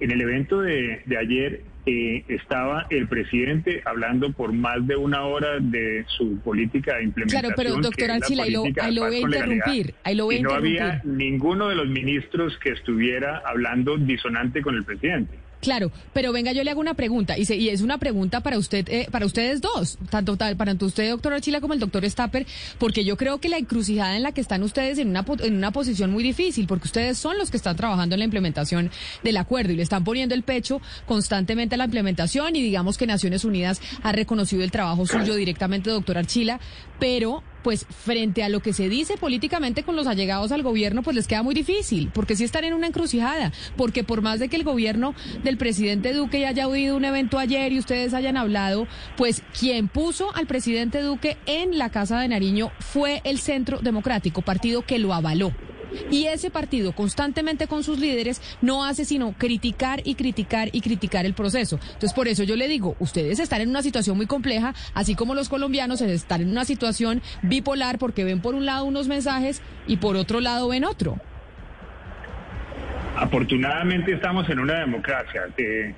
[0.00, 5.24] En el evento de, de ayer eh, estaba el presidente hablando por más de una
[5.24, 7.54] hora de su política de implementación.
[7.54, 9.94] Claro, pero doctor Archila, ahí lo, voy a interrumpir.
[10.04, 14.74] Ahí lo voy y no había ninguno de los ministros que estuviera hablando disonante con
[14.74, 15.38] el presidente.
[15.60, 18.88] Claro, pero venga, yo le hago una pregunta y, y es una pregunta para usted,
[18.88, 22.46] eh, para ustedes dos, tanto para usted, doctor Archila, como el doctor Stapper,
[22.78, 25.72] porque yo creo que la encrucijada en la que están ustedes en una, en una
[25.72, 28.90] posición muy difícil, porque ustedes son los que están trabajando en la implementación
[29.24, 33.06] del acuerdo y le están poniendo el pecho constantemente a la implementación y digamos que
[33.06, 36.60] Naciones Unidas ha reconocido el trabajo suyo directamente, doctor Archila,
[37.00, 41.16] pero pues frente a lo que se dice políticamente con los allegados al gobierno, pues
[41.16, 44.56] les queda muy difícil, porque si están en una encrucijada, porque por más de que
[44.56, 49.42] el gobierno del presidente Duque haya oído un evento ayer y ustedes hayan hablado, pues
[49.58, 54.82] quien puso al presidente Duque en la Casa de Nariño fue el Centro Democrático, partido
[54.82, 55.52] que lo avaló.
[56.10, 61.26] Y ese partido constantemente con sus líderes no hace sino criticar y criticar y criticar
[61.26, 61.78] el proceso.
[61.82, 65.34] Entonces, por eso yo le digo, ustedes están en una situación muy compleja, así como
[65.34, 69.96] los colombianos están en una situación bipolar porque ven por un lado unos mensajes y
[69.98, 71.18] por otro lado ven otro.
[73.20, 75.92] Afortunadamente estamos en una democracia, eh,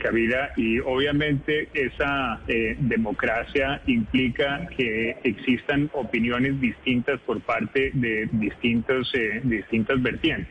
[0.57, 9.43] y obviamente esa eh, democracia implica que existan opiniones distintas por parte de distintos, eh,
[9.45, 10.49] distintas vertientes.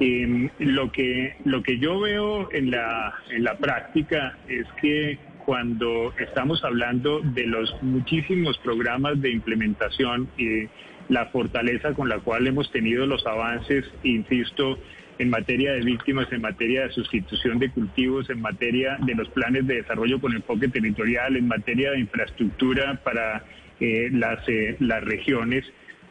[0.00, 6.14] Em, lo, que, lo que yo veo en la, en la práctica es que cuando
[6.18, 10.66] estamos hablando de los muchísimos programas de implementación y
[11.10, 14.78] la fortaleza con la cual hemos tenido los avances, insisto,
[15.18, 19.66] en materia de víctimas, en materia de sustitución de cultivos, en materia de los planes
[19.66, 23.44] de desarrollo con enfoque territorial, en materia de infraestructura para
[23.80, 25.64] eh, las, eh, las regiones,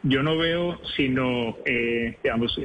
[0.04, 2.60] yo no veo sino, eh, digamos,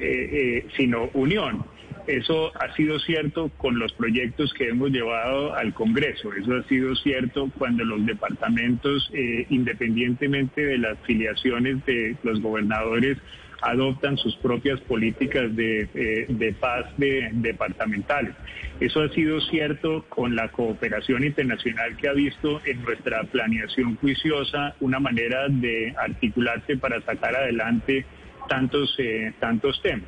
[0.77, 1.65] sino unión.
[2.09, 6.33] Eso ha sido cierto con los proyectos que hemos llevado al Congreso.
[6.33, 9.11] Eso ha sido cierto cuando los departamentos,
[9.51, 13.19] independientemente de las filiaciones de los gobernadores,
[13.61, 18.35] adoptan sus propias políticas de, eh, paz de, departamentales.
[18.81, 24.75] Eso ha sido cierto con la cooperación internacional que ha visto en nuestra planeación juiciosa
[24.81, 28.05] una manera de articularse para sacar adelante
[28.49, 30.07] tantos, eh, tantos temas.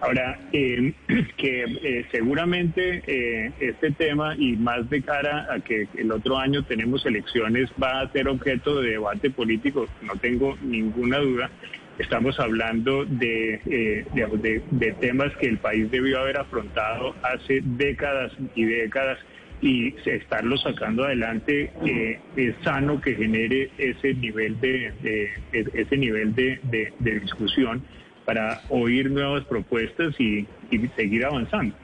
[0.00, 0.94] Ahora, eh,
[1.36, 7.70] que seguramente este tema y más de cara a que el otro año tenemos elecciones
[7.82, 11.50] va a ser objeto de debate político, no tengo ninguna duda,
[11.98, 14.04] Estamos hablando de, eh,
[14.70, 19.18] de, temas que el país debió haber afrontado hace décadas y décadas
[19.60, 24.94] y estarlo sacando adelante eh, es sano que genere ese nivel de,
[25.52, 27.82] ese nivel de, discusión
[28.24, 30.46] para oír nuevas propuestas y
[30.96, 31.74] seguir avanzando.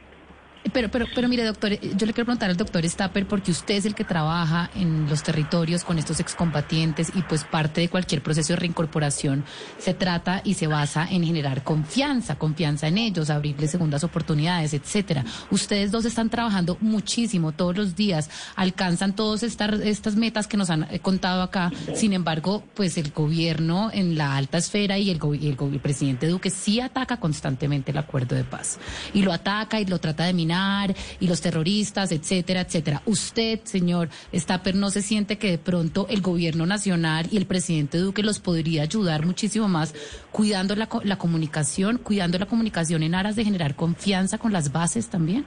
[0.73, 3.85] Pero, pero, pero mire, doctor, yo le quiero preguntar al doctor Stapper, porque usted es
[3.85, 8.53] el que trabaja en los territorios con estos excombatientes y pues parte de cualquier proceso
[8.53, 9.45] de reincorporación
[9.79, 15.25] se trata y se basa en generar confianza, confianza en ellos, abrirles segundas oportunidades, etcétera.
[15.51, 20.71] Ustedes dos están trabajando muchísimo todos los días, alcanzan todas estas, estas metas que nos
[20.71, 21.71] han eh, contado acá.
[21.95, 26.27] Sin embargo, pues el gobierno en la alta esfera y el, y el, el presidente
[26.27, 28.79] Duque sí ataca constantemente el acuerdo de paz
[29.15, 30.56] y lo ataca y lo trata de minar
[31.21, 33.03] y los terroristas, etcétera, etcétera.
[33.07, 37.99] Usted, señor Stapper, ¿no se siente que de pronto el gobierno nacional y el presidente
[37.99, 39.95] Duque los podría ayudar muchísimo más
[40.33, 40.87] cuidando la,
[41.19, 45.45] comunicación, cuidando la comunicación en aras de generar confianza con las bases también?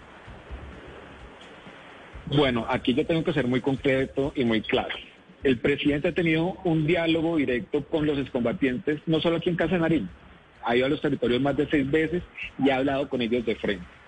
[2.27, 4.95] Bueno, aquí yo tengo que ser muy concreto y muy claro.
[5.41, 9.77] El presidente ha tenido un diálogo directo con los excombatientes, no solo aquí en Casa
[9.77, 10.09] Nariño,
[10.63, 12.21] ha ido a los territorios más de seis veces
[12.63, 13.98] y ha hablado con ellos de frente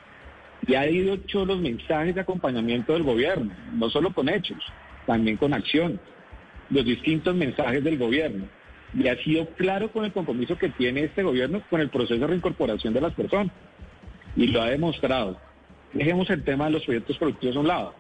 [0.67, 4.60] y ha ido hecho los mensajes de acompañamiento del gobierno, no solo con hechos,
[5.06, 6.00] también con acción,
[6.69, 8.45] los distintos mensajes del gobierno.
[8.93, 12.28] Y ha sido claro con el compromiso que tiene este gobierno con el proceso de
[12.28, 13.54] reincorporación de las personas.
[14.36, 15.38] Y lo ha demostrado.
[15.93, 17.93] Dejemos el tema de los proyectos productivos a un lado.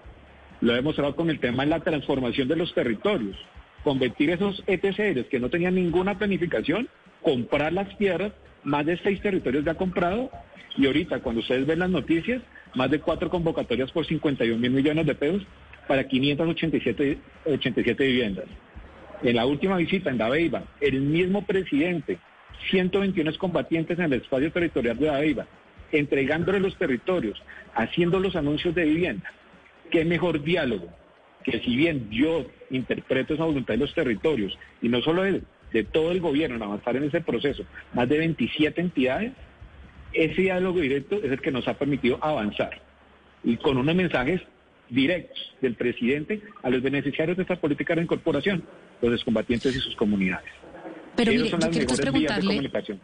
[0.59, 3.37] Lo ha demostrado con el tema de la transformación de los territorios.
[3.83, 6.87] Convertir esos ETCRs que no tenían ninguna planificación,
[7.21, 10.29] comprar las tierras, más de seis territorios ya comprado
[10.77, 12.41] y ahorita, cuando ustedes ven las noticias,
[12.75, 15.45] más de cuatro convocatorias por 51 mil millones de pesos
[15.87, 18.45] para 587 87 viviendas.
[19.23, 22.17] En la última visita en Dabeiba, el mismo presidente,
[22.69, 25.47] 121 combatientes en el espacio territorial de Dabeiba,
[25.91, 27.41] entregándole los territorios,
[27.75, 29.31] haciendo los anuncios de vivienda.
[29.91, 30.87] ¿Qué mejor diálogo?
[31.43, 35.41] Que si bien yo interpreto esa voluntad de los territorios, y no solo de,
[35.73, 39.33] de todo el gobierno en avanzar en ese proceso, más de 27 entidades,
[40.13, 42.81] ese diálogo directo es el que nos ha permitido avanzar
[43.43, 44.41] y con unos mensajes
[44.89, 48.63] directos del presidente a los beneficiarios de esta política de incorporación,
[49.01, 50.51] los descombatientes y sus comunidades.
[51.15, 52.99] Pero mire, son las mejores vías de comunicación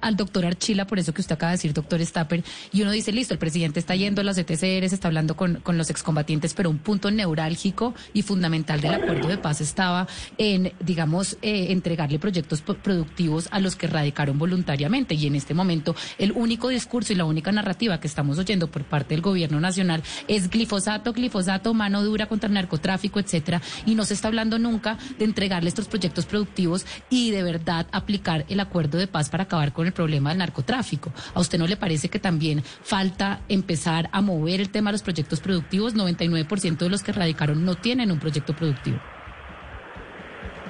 [0.00, 2.42] al doctor Archila, por eso que usted acaba de decir, doctor Stapper,
[2.72, 5.78] y uno dice, listo, el presidente está yendo a las ETCRs, está hablando con, con
[5.78, 10.06] los excombatientes, pero un punto neurálgico y fundamental del acuerdo de paz estaba
[10.38, 15.14] en, digamos, eh, entregarle proyectos productivos a los que radicaron voluntariamente.
[15.14, 18.84] Y en este momento, el único discurso y la única narrativa que estamos oyendo por
[18.84, 24.04] parte del gobierno nacional es glifosato, glifosato, mano dura contra el narcotráfico, etcétera, y no
[24.04, 28.98] se está hablando nunca de entregarle estos proyectos productivos y de verdad aplicar el acuerdo
[28.98, 31.12] de paz para acabar con el problema del narcotráfico.
[31.34, 35.02] ¿A usted no le parece que también falta empezar a mover el tema de los
[35.02, 35.94] proyectos productivos?
[35.94, 38.98] 99% de los que radicaron no tienen un proyecto productivo.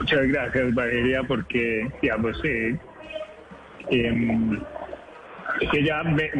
[0.01, 2.77] Muchas gracias, Valeria, porque, digamos, eh,
[3.90, 4.61] em,
[5.71, 6.31] que ya me,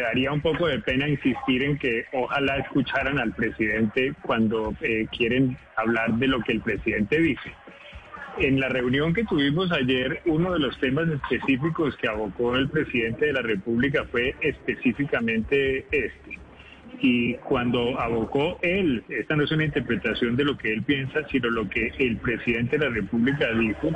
[0.00, 5.56] daría un poco de pena insistir en que ojalá escucharan al presidente cuando eh, quieren
[5.76, 7.52] hablar de lo que el presidente dice.
[8.38, 13.26] En la reunión que tuvimos ayer, uno de los temas específicos que abocó el presidente
[13.26, 16.38] de la República fue específicamente este.
[17.00, 21.50] Y cuando abocó él, esta no es una interpretación de lo que él piensa, sino
[21.50, 23.90] lo que el presidente de la República dijo,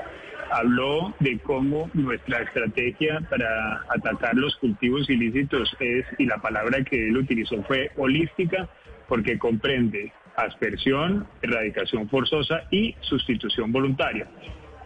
[0.51, 7.09] habló de cómo nuestra estrategia para atacar los cultivos ilícitos es, y la palabra que
[7.09, 8.69] él utilizó fue holística,
[9.09, 14.29] porque comprende aspersión, erradicación forzosa y sustitución voluntaria.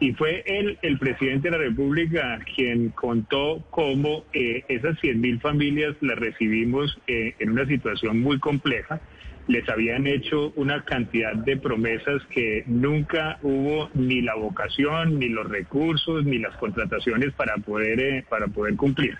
[0.00, 5.96] Y fue él, el presidente de la República, quien contó cómo eh, esas 100.000 familias
[6.00, 9.00] las recibimos eh, en una situación muy compleja.
[9.48, 15.48] Les habían hecho una cantidad de promesas que nunca hubo ni la vocación, ni los
[15.48, 19.18] recursos, ni las contrataciones para poder, eh, para poder cumplir.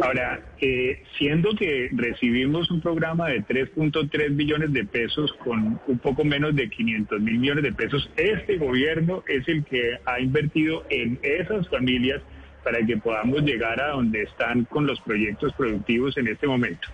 [0.00, 6.24] Ahora, eh, siendo que recibimos un programa de 3.3 billones de pesos con un poco
[6.24, 11.18] menos de 500 mil millones de pesos, este gobierno es el que ha invertido en
[11.22, 12.22] esas familias
[12.64, 16.88] para que podamos llegar a donde están con los proyectos productivos en este momento.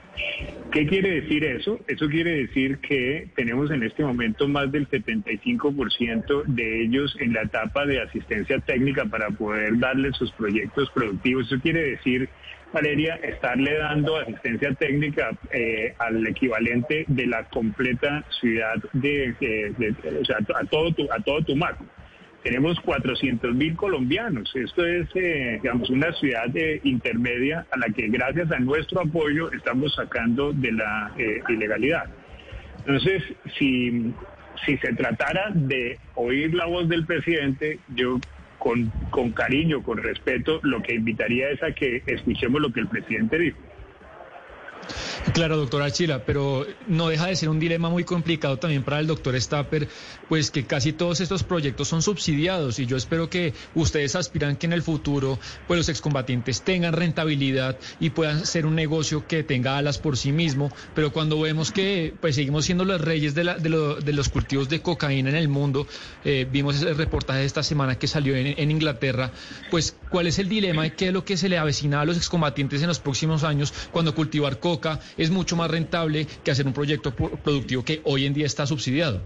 [0.73, 1.79] ¿Qué quiere decir eso?
[1.87, 7.43] Eso quiere decir que tenemos en este momento más del 75% de ellos en la
[7.43, 11.47] etapa de asistencia técnica para poder darles sus proyectos productivos.
[11.47, 12.29] Eso quiere decir
[12.73, 19.35] Valeria, estarle dando asistencia técnica eh, al equivalente de la completa ciudad de,
[20.21, 21.85] o sea, a todo tu, a todo Tumaco.
[22.45, 24.51] Tenemos 400 mil colombianos.
[24.55, 29.53] Esto es, eh, digamos, una ciudad eh, intermedia a la que gracias a nuestro apoyo
[29.53, 31.13] estamos sacando de la
[31.49, 32.05] ilegalidad.
[32.79, 33.23] Entonces,
[33.59, 34.15] si,
[34.65, 38.19] si se tratara de oír la voz del presidente, yo
[38.61, 42.87] con, con cariño, con respeto, lo que invitaría es a que escuchemos lo que el
[42.87, 43.59] presidente dijo.
[45.35, 49.07] Claro, doctor Archila, pero no deja de ser un dilema muy complicado también para el
[49.07, 49.87] doctor Stapper,
[50.31, 54.67] pues que casi todos estos proyectos son subsidiados y yo espero que ustedes aspiran que
[54.67, 59.77] en el futuro pues los excombatientes tengan rentabilidad y puedan ser un negocio que tenga
[59.77, 63.57] alas por sí mismo, pero cuando vemos que pues seguimos siendo los reyes de, la,
[63.57, 65.87] de, los cultivos de cocaína en el mundo,
[66.25, 69.33] eh, vimos ese reportaje de esta semana que salió en, en Inglaterra,
[69.71, 72.17] pues cuál es el dilema y qué es lo que se le avecina a los
[72.17, 76.73] excombatientes en los próximos años cuando cultivar coca es mucho más rentable que hacer un
[76.73, 79.23] proyecto productivo que hoy en día está subsidiado.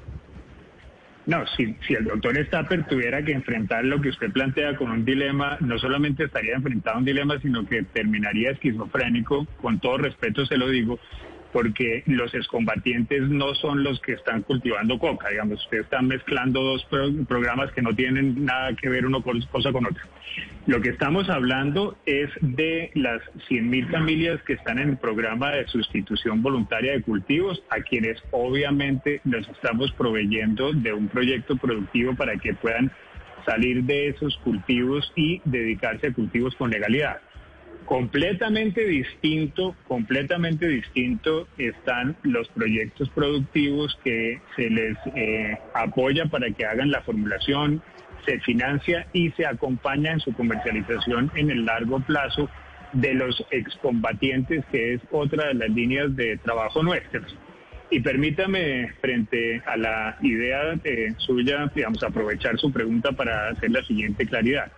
[1.27, 5.57] No, si, el doctor Stapper tuviera que enfrentar lo que usted plantea con un dilema,
[5.61, 10.59] no solamente estaría enfrentado a un dilema, sino que terminaría esquizofrénico, con todo respeto se
[10.59, 10.99] lo digo,
[11.55, 16.85] porque los excombatientes no son los que están cultivando coca, digamos, usted está mezclando dos
[17.29, 20.03] programas que no tienen nada que ver uno cosa con otra.
[20.67, 25.69] Lo que estamos hablando es de las 100.000 familias que están en el programa de
[25.69, 32.37] sustitución voluntaria de cultivos, a quienes obviamente les estamos proveyendo de un proyecto productivo para
[32.37, 32.91] que puedan
[33.47, 37.21] salir de esos cultivos y dedicarse a cultivos con legalidad.
[37.87, 46.65] Completamente distinto, completamente distinto están los proyectos productivos que se les eh, apoya para que
[46.65, 47.83] hagan la formulación,
[48.25, 52.49] se financia y se acompaña en su comercialización en el largo plazo
[52.95, 57.35] de los excombatientes, que es otra de las líneas de trabajo nuestras.
[57.91, 60.75] Y permítame, frente a la idea
[61.19, 64.73] suya, digamos, aprovechar su pregunta para hacer la siguiente claridad.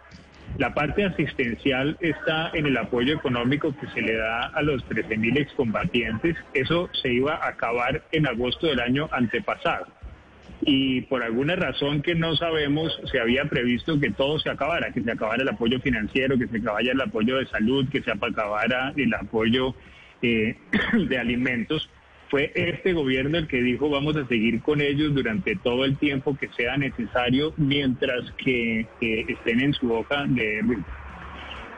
[0.59, 5.39] La parte asistencial está en el apoyo económico que se le da a los 13.000
[5.39, 6.37] excombatientes.
[6.55, 9.87] Eso se iba a acabar en agosto del año antepasado.
[10.63, 15.03] Y por alguna razón que no sabemos, se había previsto que todo se acabara, que
[15.03, 18.95] se acabara el apoyo financiero, que se acabara el apoyo de salud, que se acabara
[18.97, 19.75] el apoyo
[20.23, 20.57] eh,
[21.09, 21.91] de alimentos
[22.37, 26.37] fue este gobierno el que dijo vamos a seguir con ellos durante todo el tiempo
[26.37, 30.61] que sea necesario mientras que, estén en su hoja de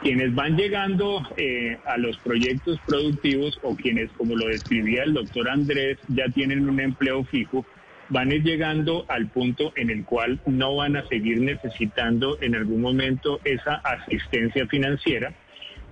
[0.02, 5.48] Quienes van llegando eh, a los proyectos productivos o quienes, como lo describía el doctor
[5.48, 7.64] Andrés, ya tienen un empleo fijo,
[8.08, 13.38] van llegando al punto en el cual no van a seguir necesitando en algún momento
[13.44, 15.32] esa asistencia financiera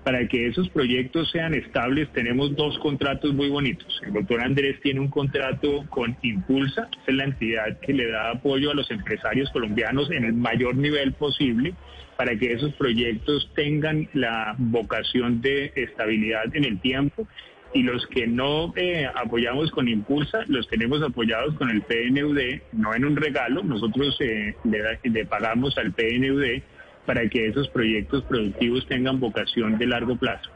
[0.06, 4.00] para que esos proyectos sean estables, tenemos dos contratos muy bonitos.
[4.06, 8.70] El doctor Andrés tiene un contrato con Impulsa, es la entidad que le da apoyo
[8.70, 11.74] a los empresarios colombianos en el mayor nivel posible
[12.16, 17.26] para que esos proyectos tengan la vocación de estabilidad en el tiempo
[17.74, 22.94] y los que no eh, apoyamos con Impulsa, los tenemos apoyados con el PNUD, no
[22.94, 24.54] en un regalo, nosotros eh,
[25.02, 26.62] le pagamos al PNUD
[27.06, 30.50] para que esos proyectos productivos tengan vocación de largo plazo.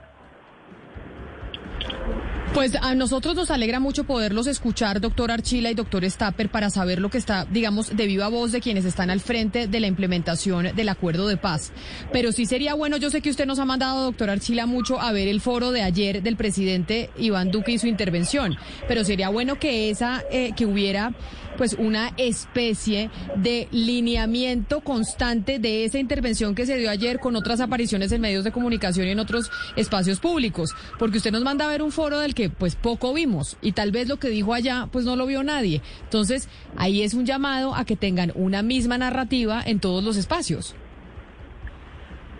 [2.55, 7.01] Pues a nosotros nos alegra mucho poderlos escuchar, doctor Archila y doctor Stapper, para saber
[7.01, 10.75] lo que está, digamos, de viva voz de quienes están al frente de la implementación
[10.75, 11.73] del acuerdo de paz.
[12.13, 15.13] Pero sí sería bueno, yo sé que usted nos ha mandado, doctor Archila, mucho a
[15.13, 18.57] ver el foro de ayer del presidente Iván Duque y su intervención,
[18.89, 21.15] pero sería bueno que esa, eh, que hubiera
[21.61, 27.61] pues una especie de lineamiento constante de esa intervención que se dio ayer con otras
[27.61, 31.69] apariciones en medios de comunicación y en otros espacios públicos, porque usted nos manda a
[31.69, 34.89] ver un foro del que pues poco vimos y tal vez lo que dijo allá
[34.91, 35.83] pues no lo vio nadie.
[36.05, 36.49] Entonces,
[36.79, 40.75] ahí es un llamado a que tengan una misma narrativa en todos los espacios.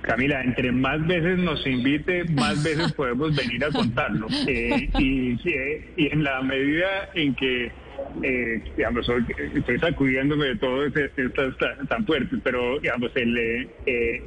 [0.01, 4.29] Camila, entre más veces nos invite, más veces podemos venir a contarlo.
[4.47, 5.39] Eh, y,
[6.03, 7.71] y en la medida en que
[8.23, 9.07] eh, digamos,
[9.55, 11.01] estoy sacudiéndome de todo esto
[11.89, 14.23] tan, fuerte, pero digamos, el, eh, eh,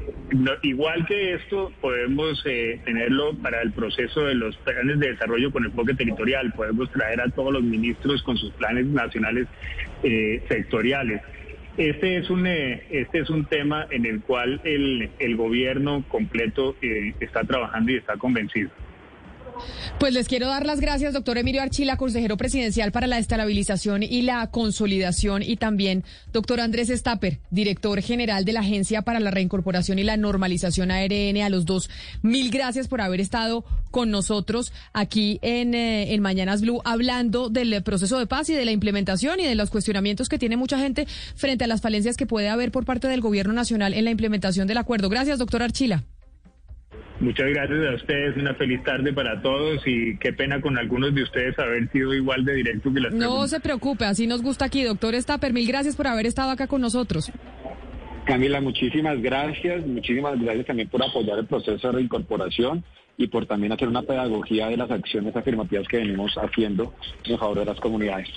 [0.63, 5.65] igual que esto, podemos eh, tenerlo para el proceso de los planes de desarrollo con
[5.65, 9.47] enfoque territorial, podemos traer a todos los ministros con sus planes nacionales
[10.49, 11.21] sectoriales.
[11.77, 16.75] Este es un este es un tema en el cual el, el gobierno completo
[17.19, 18.69] está trabajando y está convencido.
[19.99, 24.21] Pues les quiero dar las gracias, doctor Emilio Archila, consejero presidencial para la estabilización y
[24.23, 29.99] la consolidación, y también doctor Andrés Stapper, director general de la Agencia para la Reincorporación
[29.99, 31.41] y la Normalización ARN.
[31.41, 31.89] A los dos,
[32.21, 37.81] mil gracias por haber estado con nosotros aquí en, eh, en Mañanas Blue, hablando del
[37.83, 41.07] proceso de paz y de la implementación y de los cuestionamientos que tiene mucha gente
[41.35, 44.67] frente a las falencias que puede haber por parte del gobierno nacional en la implementación
[44.67, 45.09] del acuerdo.
[45.09, 46.03] Gracias, doctor Archila.
[47.23, 51.23] Muchas gracias a ustedes, una feliz tarde para todos y qué pena con algunos de
[51.23, 54.83] ustedes haber sido igual de directo que las No se preocupe, así nos gusta aquí,
[54.83, 57.31] doctor Stapper, mil gracias por haber estado acá con nosotros.
[58.25, 62.83] Camila, muchísimas gracias, muchísimas gracias también por apoyar el proceso de reincorporación
[63.15, 66.93] y por también hacer una pedagogía de las acciones afirmativas que venimos haciendo
[67.23, 68.27] en favor de las comunidades.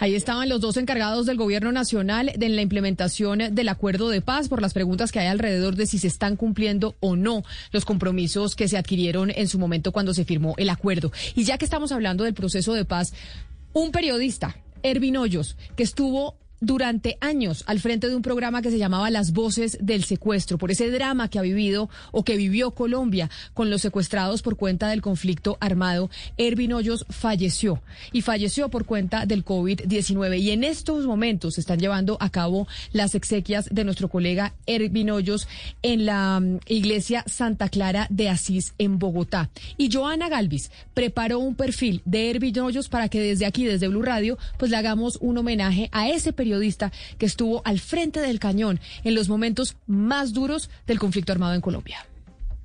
[0.00, 4.48] Ahí estaban los dos encargados del gobierno nacional de la implementación del acuerdo de paz
[4.48, 8.56] por las preguntas que hay alrededor de si se están cumpliendo o no los compromisos
[8.56, 11.12] que se adquirieron en su momento cuando se firmó el acuerdo.
[11.34, 13.12] Y ya que estamos hablando del proceso de paz,
[13.72, 18.78] un periodista, Ervin Hoyos, que estuvo durante años al frente de un programa que se
[18.78, 23.30] llamaba Las Voces del Secuestro, por ese drama que ha vivido o que vivió Colombia
[23.52, 26.10] con los secuestrados por cuenta del conflicto armado.
[26.36, 30.40] Ervin Hoyos falleció y falleció por cuenta del COVID-19.
[30.40, 35.10] Y en estos momentos se están llevando a cabo las exequias de nuestro colega Ervin
[35.10, 35.48] Hoyos
[35.82, 39.50] en la mm, iglesia Santa Clara de Asís en Bogotá.
[39.76, 44.02] Y Joana Galvis preparó un perfil de Ervin Hoyos para que desde aquí, desde Blue
[44.02, 48.80] Radio, pues le hagamos un homenaje a ese periodista que estuvo al frente del cañón
[49.02, 52.06] en los momentos más duros del conflicto armado en Colombia.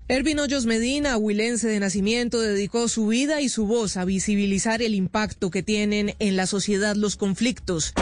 [0.08, 4.96] Ervin Hoyos Medina, huilense de nacimiento, dedicó su vida y su voz a visibilizar el
[4.96, 7.94] impacto que tienen en la sociedad los conflictos.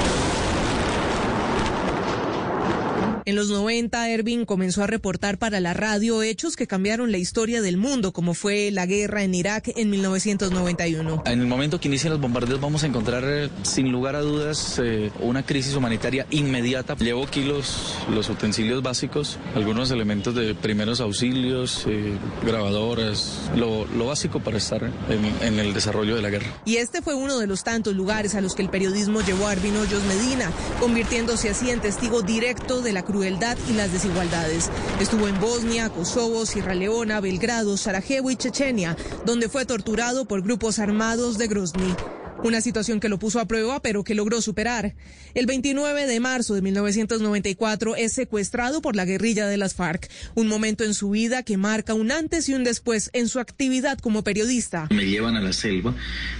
[3.27, 7.61] En los 90, Ervin comenzó a reportar para la radio hechos que cambiaron la historia
[7.61, 11.23] del mundo, como fue la guerra en Irak en 1991.
[11.25, 14.79] En el momento que inician los bombardeos vamos a encontrar, eh, sin lugar a dudas,
[14.81, 16.95] eh, una crisis humanitaria inmediata.
[16.95, 17.97] Llevo aquí los,
[18.29, 22.13] utensilios básicos, algunos elementos de primeros auxilios, eh,
[22.45, 26.47] grabadoras, lo, básico para estar en, en, el desarrollo de la guerra.
[26.63, 29.51] Y este fue uno de los tantos lugares a los que el periodismo llevó a
[29.51, 30.49] Ervin Hoyos Medina,
[30.79, 34.69] convirtiéndose así en testigo directo de la cruz crueldad y las desigualdades.
[35.01, 38.95] Estuvo en Bosnia, Kosovo, Sierra Leona, Belgrado, Sarajevo y Chechenia,
[39.25, 41.95] donde fue torturado por grupos armados de Grozny.
[42.43, 44.93] Una situación que lo puso a prueba, pero que logró superar.
[45.33, 50.47] El 29 de marzo de 1994 es secuestrado por la guerrilla de las FARC, un
[50.47, 54.23] momento en su vida que marca un antes y un después en su actividad como
[54.23, 54.87] periodista.
[54.91, 55.95] Me llevan a la selva,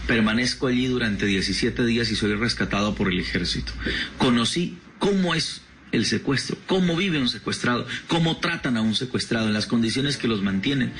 [0.05, 3.71] permanezco allí durante 17 días y soy rescatado por el ejército.
[4.19, 5.61] Conocí cómo es
[5.91, 10.27] el secuestro, cómo vive un secuestrado, cómo tratan a un secuestrado, en las condiciones que
[10.27, 10.93] los mantienen.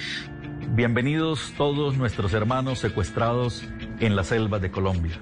[0.76, 3.64] Bienvenidos todos nuestros hermanos secuestrados
[4.00, 5.20] en la selva de Colombia.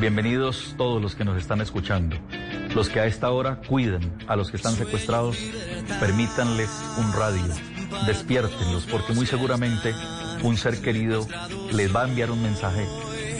[0.00, 2.16] Bienvenidos todos los que nos están escuchando.
[2.74, 5.38] Los que a esta hora cuiden a los que están secuestrados,
[6.00, 7.54] permítanles un radio,
[8.06, 9.94] despiértenlos, porque muy seguramente
[10.42, 11.26] un ser querido
[11.72, 12.86] les va a enviar un mensaje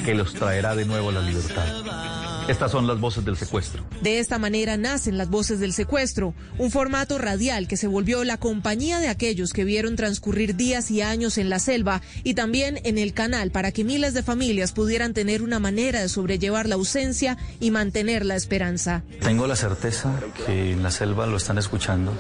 [0.05, 2.08] que los traerá de nuevo a la libertad.
[2.49, 3.85] Estas son las voces del secuestro.
[4.01, 8.39] De esta manera nacen las voces del secuestro, un formato radial que se volvió la
[8.39, 12.97] compañía de aquellos que vieron transcurrir días y años en la selva y también en
[12.97, 17.37] el canal para que miles de familias pudieran tener una manera de sobrellevar la ausencia
[17.61, 19.03] y mantener la esperanza.
[19.21, 22.15] Tengo la certeza que en la selva lo están escuchando,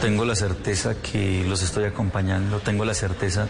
[0.00, 3.48] tengo la certeza que los estoy acompañando, tengo la certeza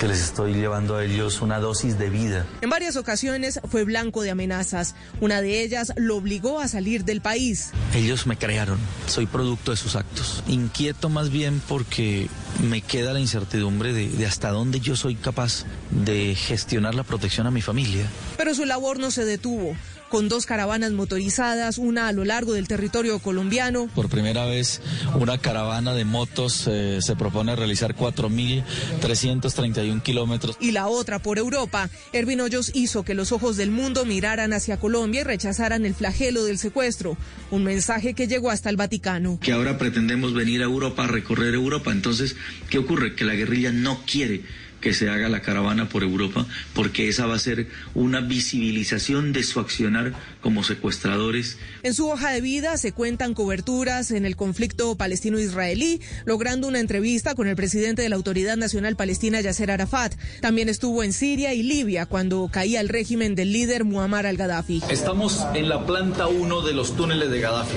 [0.00, 2.46] que les estoy llevando a ellos una dosis de vida.
[2.62, 4.94] En varias ocasiones fue blanco de amenazas.
[5.20, 7.72] Una de ellas lo obligó a salir del país.
[7.94, 10.42] Ellos me crearon, soy producto de sus actos.
[10.48, 12.30] Inquieto más bien porque
[12.66, 17.46] me queda la incertidumbre de, de hasta dónde yo soy capaz de gestionar la protección
[17.46, 18.06] a mi familia.
[18.38, 19.76] Pero su labor no se detuvo
[20.10, 23.88] con dos caravanas motorizadas, una a lo largo del territorio colombiano.
[23.94, 24.82] Por primera vez,
[25.14, 30.58] una caravana de motos eh, se propone realizar 4.331 kilómetros.
[30.60, 31.88] Y la otra por Europa.
[32.12, 36.42] Ervin Hoyos hizo que los ojos del mundo miraran hacia Colombia y rechazaran el flagelo
[36.44, 37.16] del secuestro.
[37.50, 39.38] Un mensaje que llegó hasta el Vaticano.
[39.40, 41.92] Que ahora pretendemos venir a Europa, a recorrer Europa.
[41.92, 42.34] Entonces,
[42.68, 43.14] ¿qué ocurre?
[43.14, 44.42] Que la guerrilla no quiere
[44.80, 49.42] que se haga la caravana por Europa, porque esa va a ser una visibilización de
[49.42, 51.58] su accionar como secuestradores.
[51.82, 57.34] En su hoja de vida se cuentan coberturas en el conflicto palestino-israelí, logrando una entrevista
[57.34, 60.14] con el presidente de la Autoridad Nacional Palestina, Yasser Arafat.
[60.40, 64.82] También estuvo en Siria y Libia cuando caía el régimen del líder Muammar al-Gaddafi.
[64.90, 67.76] Estamos en la planta 1 de los túneles de Gaddafi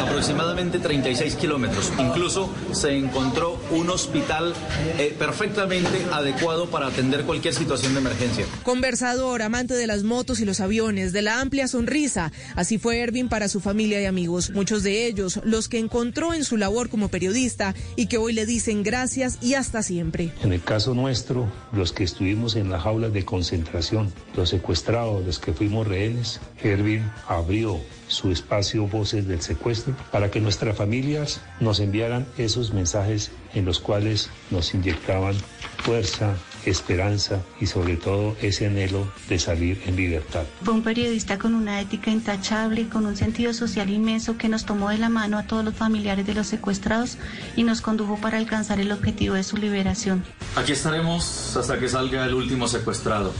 [0.00, 1.92] aproximadamente 36 kilómetros.
[1.98, 4.54] Incluso se encontró un hospital
[4.98, 8.46] eh, perfectamente adecuado para atender cualquier situación de emergencia.
[8.62, 12.32] Conversador, amante de las motos y los aviones, de la amplia sonrisa.
[12.56, 14.50] Así fue Ervin para su familia y amigos.
[14.50, 18.46] Muchos de ellos, los que encontró en su labor como periodista y que hoy le
[18.46, 20.32] dicen gracias y hasta siempre.
[20.42, 25.38] En el caso nuestro, los que estuvimos en las jaulas de concentración, los secuestrados, los
[25.38, 27.80] que fuimos rehenes, Ervin abrió
[28.12, 33.80] su espacio Voces del Secuestro para que nuestras familias nos enviaran esos mensajes en los
[33.80, 35.34] cuales nos inyectaban
[35.78, 36.34] fuerza,
[36.64, 40.44] esperanza y sobre todo ese anhelo de salir en libertad.
[40.62, 44.90] Fue un periodista con una ética intachable, con un sentido social inmenso que nos tomó
[44.90, 47.18] de la mano a todos los familiares de los secuestrados
[47.56, 50.24] y nos condujo para alcanzar el objetivo de su liberación.
[50.54, 53.32] Aquí estaremos hasta que salga el último secuestrado.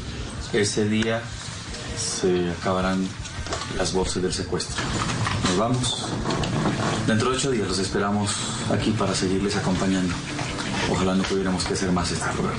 [0.52, 1.22] Ese día
[1.96, 3.06] se acabarán
[3.76, 4.82] las voces del secuestro.
[5.44, 6.06] Nos vamos.
[7.06, 8.34] Dentro de ocho días los esperamos
[8.72, 10.14] aquí para seguirles acompañando.
[10.90, 12.58] Ojalá no tuviéramos que hacer más este programa.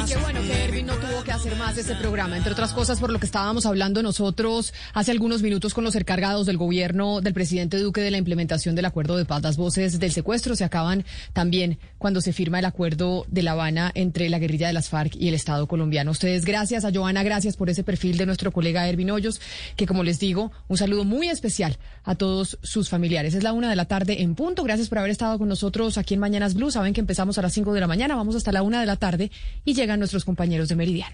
[0.00, 0.94] Y qué bueno que Erwin no
[1.24, 4.74] que hacer más de este programa, entre otras cosas por lo que estábamos hablando nosotros
[4.92, 8.84] hace algunos minutos con los encargados del gobierno del presidente Duque de la implementación del
[8.84, 9.42] acuerdo de paz.
[9.42, 13.90] Las voces del secuestro se acaban también cuando se firma el acuerdo de La Habana
[13.94, 16.10] entre la guerrilla de las FARC y el Estado colombiano.
[16.10, 19.40] Ustedes, gracias a Joana, gracias por ese perfil de nuestro colega Erwin Hoyos,
[19.76, 23.32] que como les digo, un saludo muy especial a todos sus familiares.
[23.34, 24.62] Es la una de la tarde en punto.
[24.62, 26.70] Gracias por haber estado con nosotros aquí en Mañanas Blue.
[26.70, 28.96] Saben que empezamos a las cinco de la mañana, vamos hasta la una de la
[28.96, 29.30] tarde
[29.64, 31.13] y llegan nuestros compañeros de Meridiano.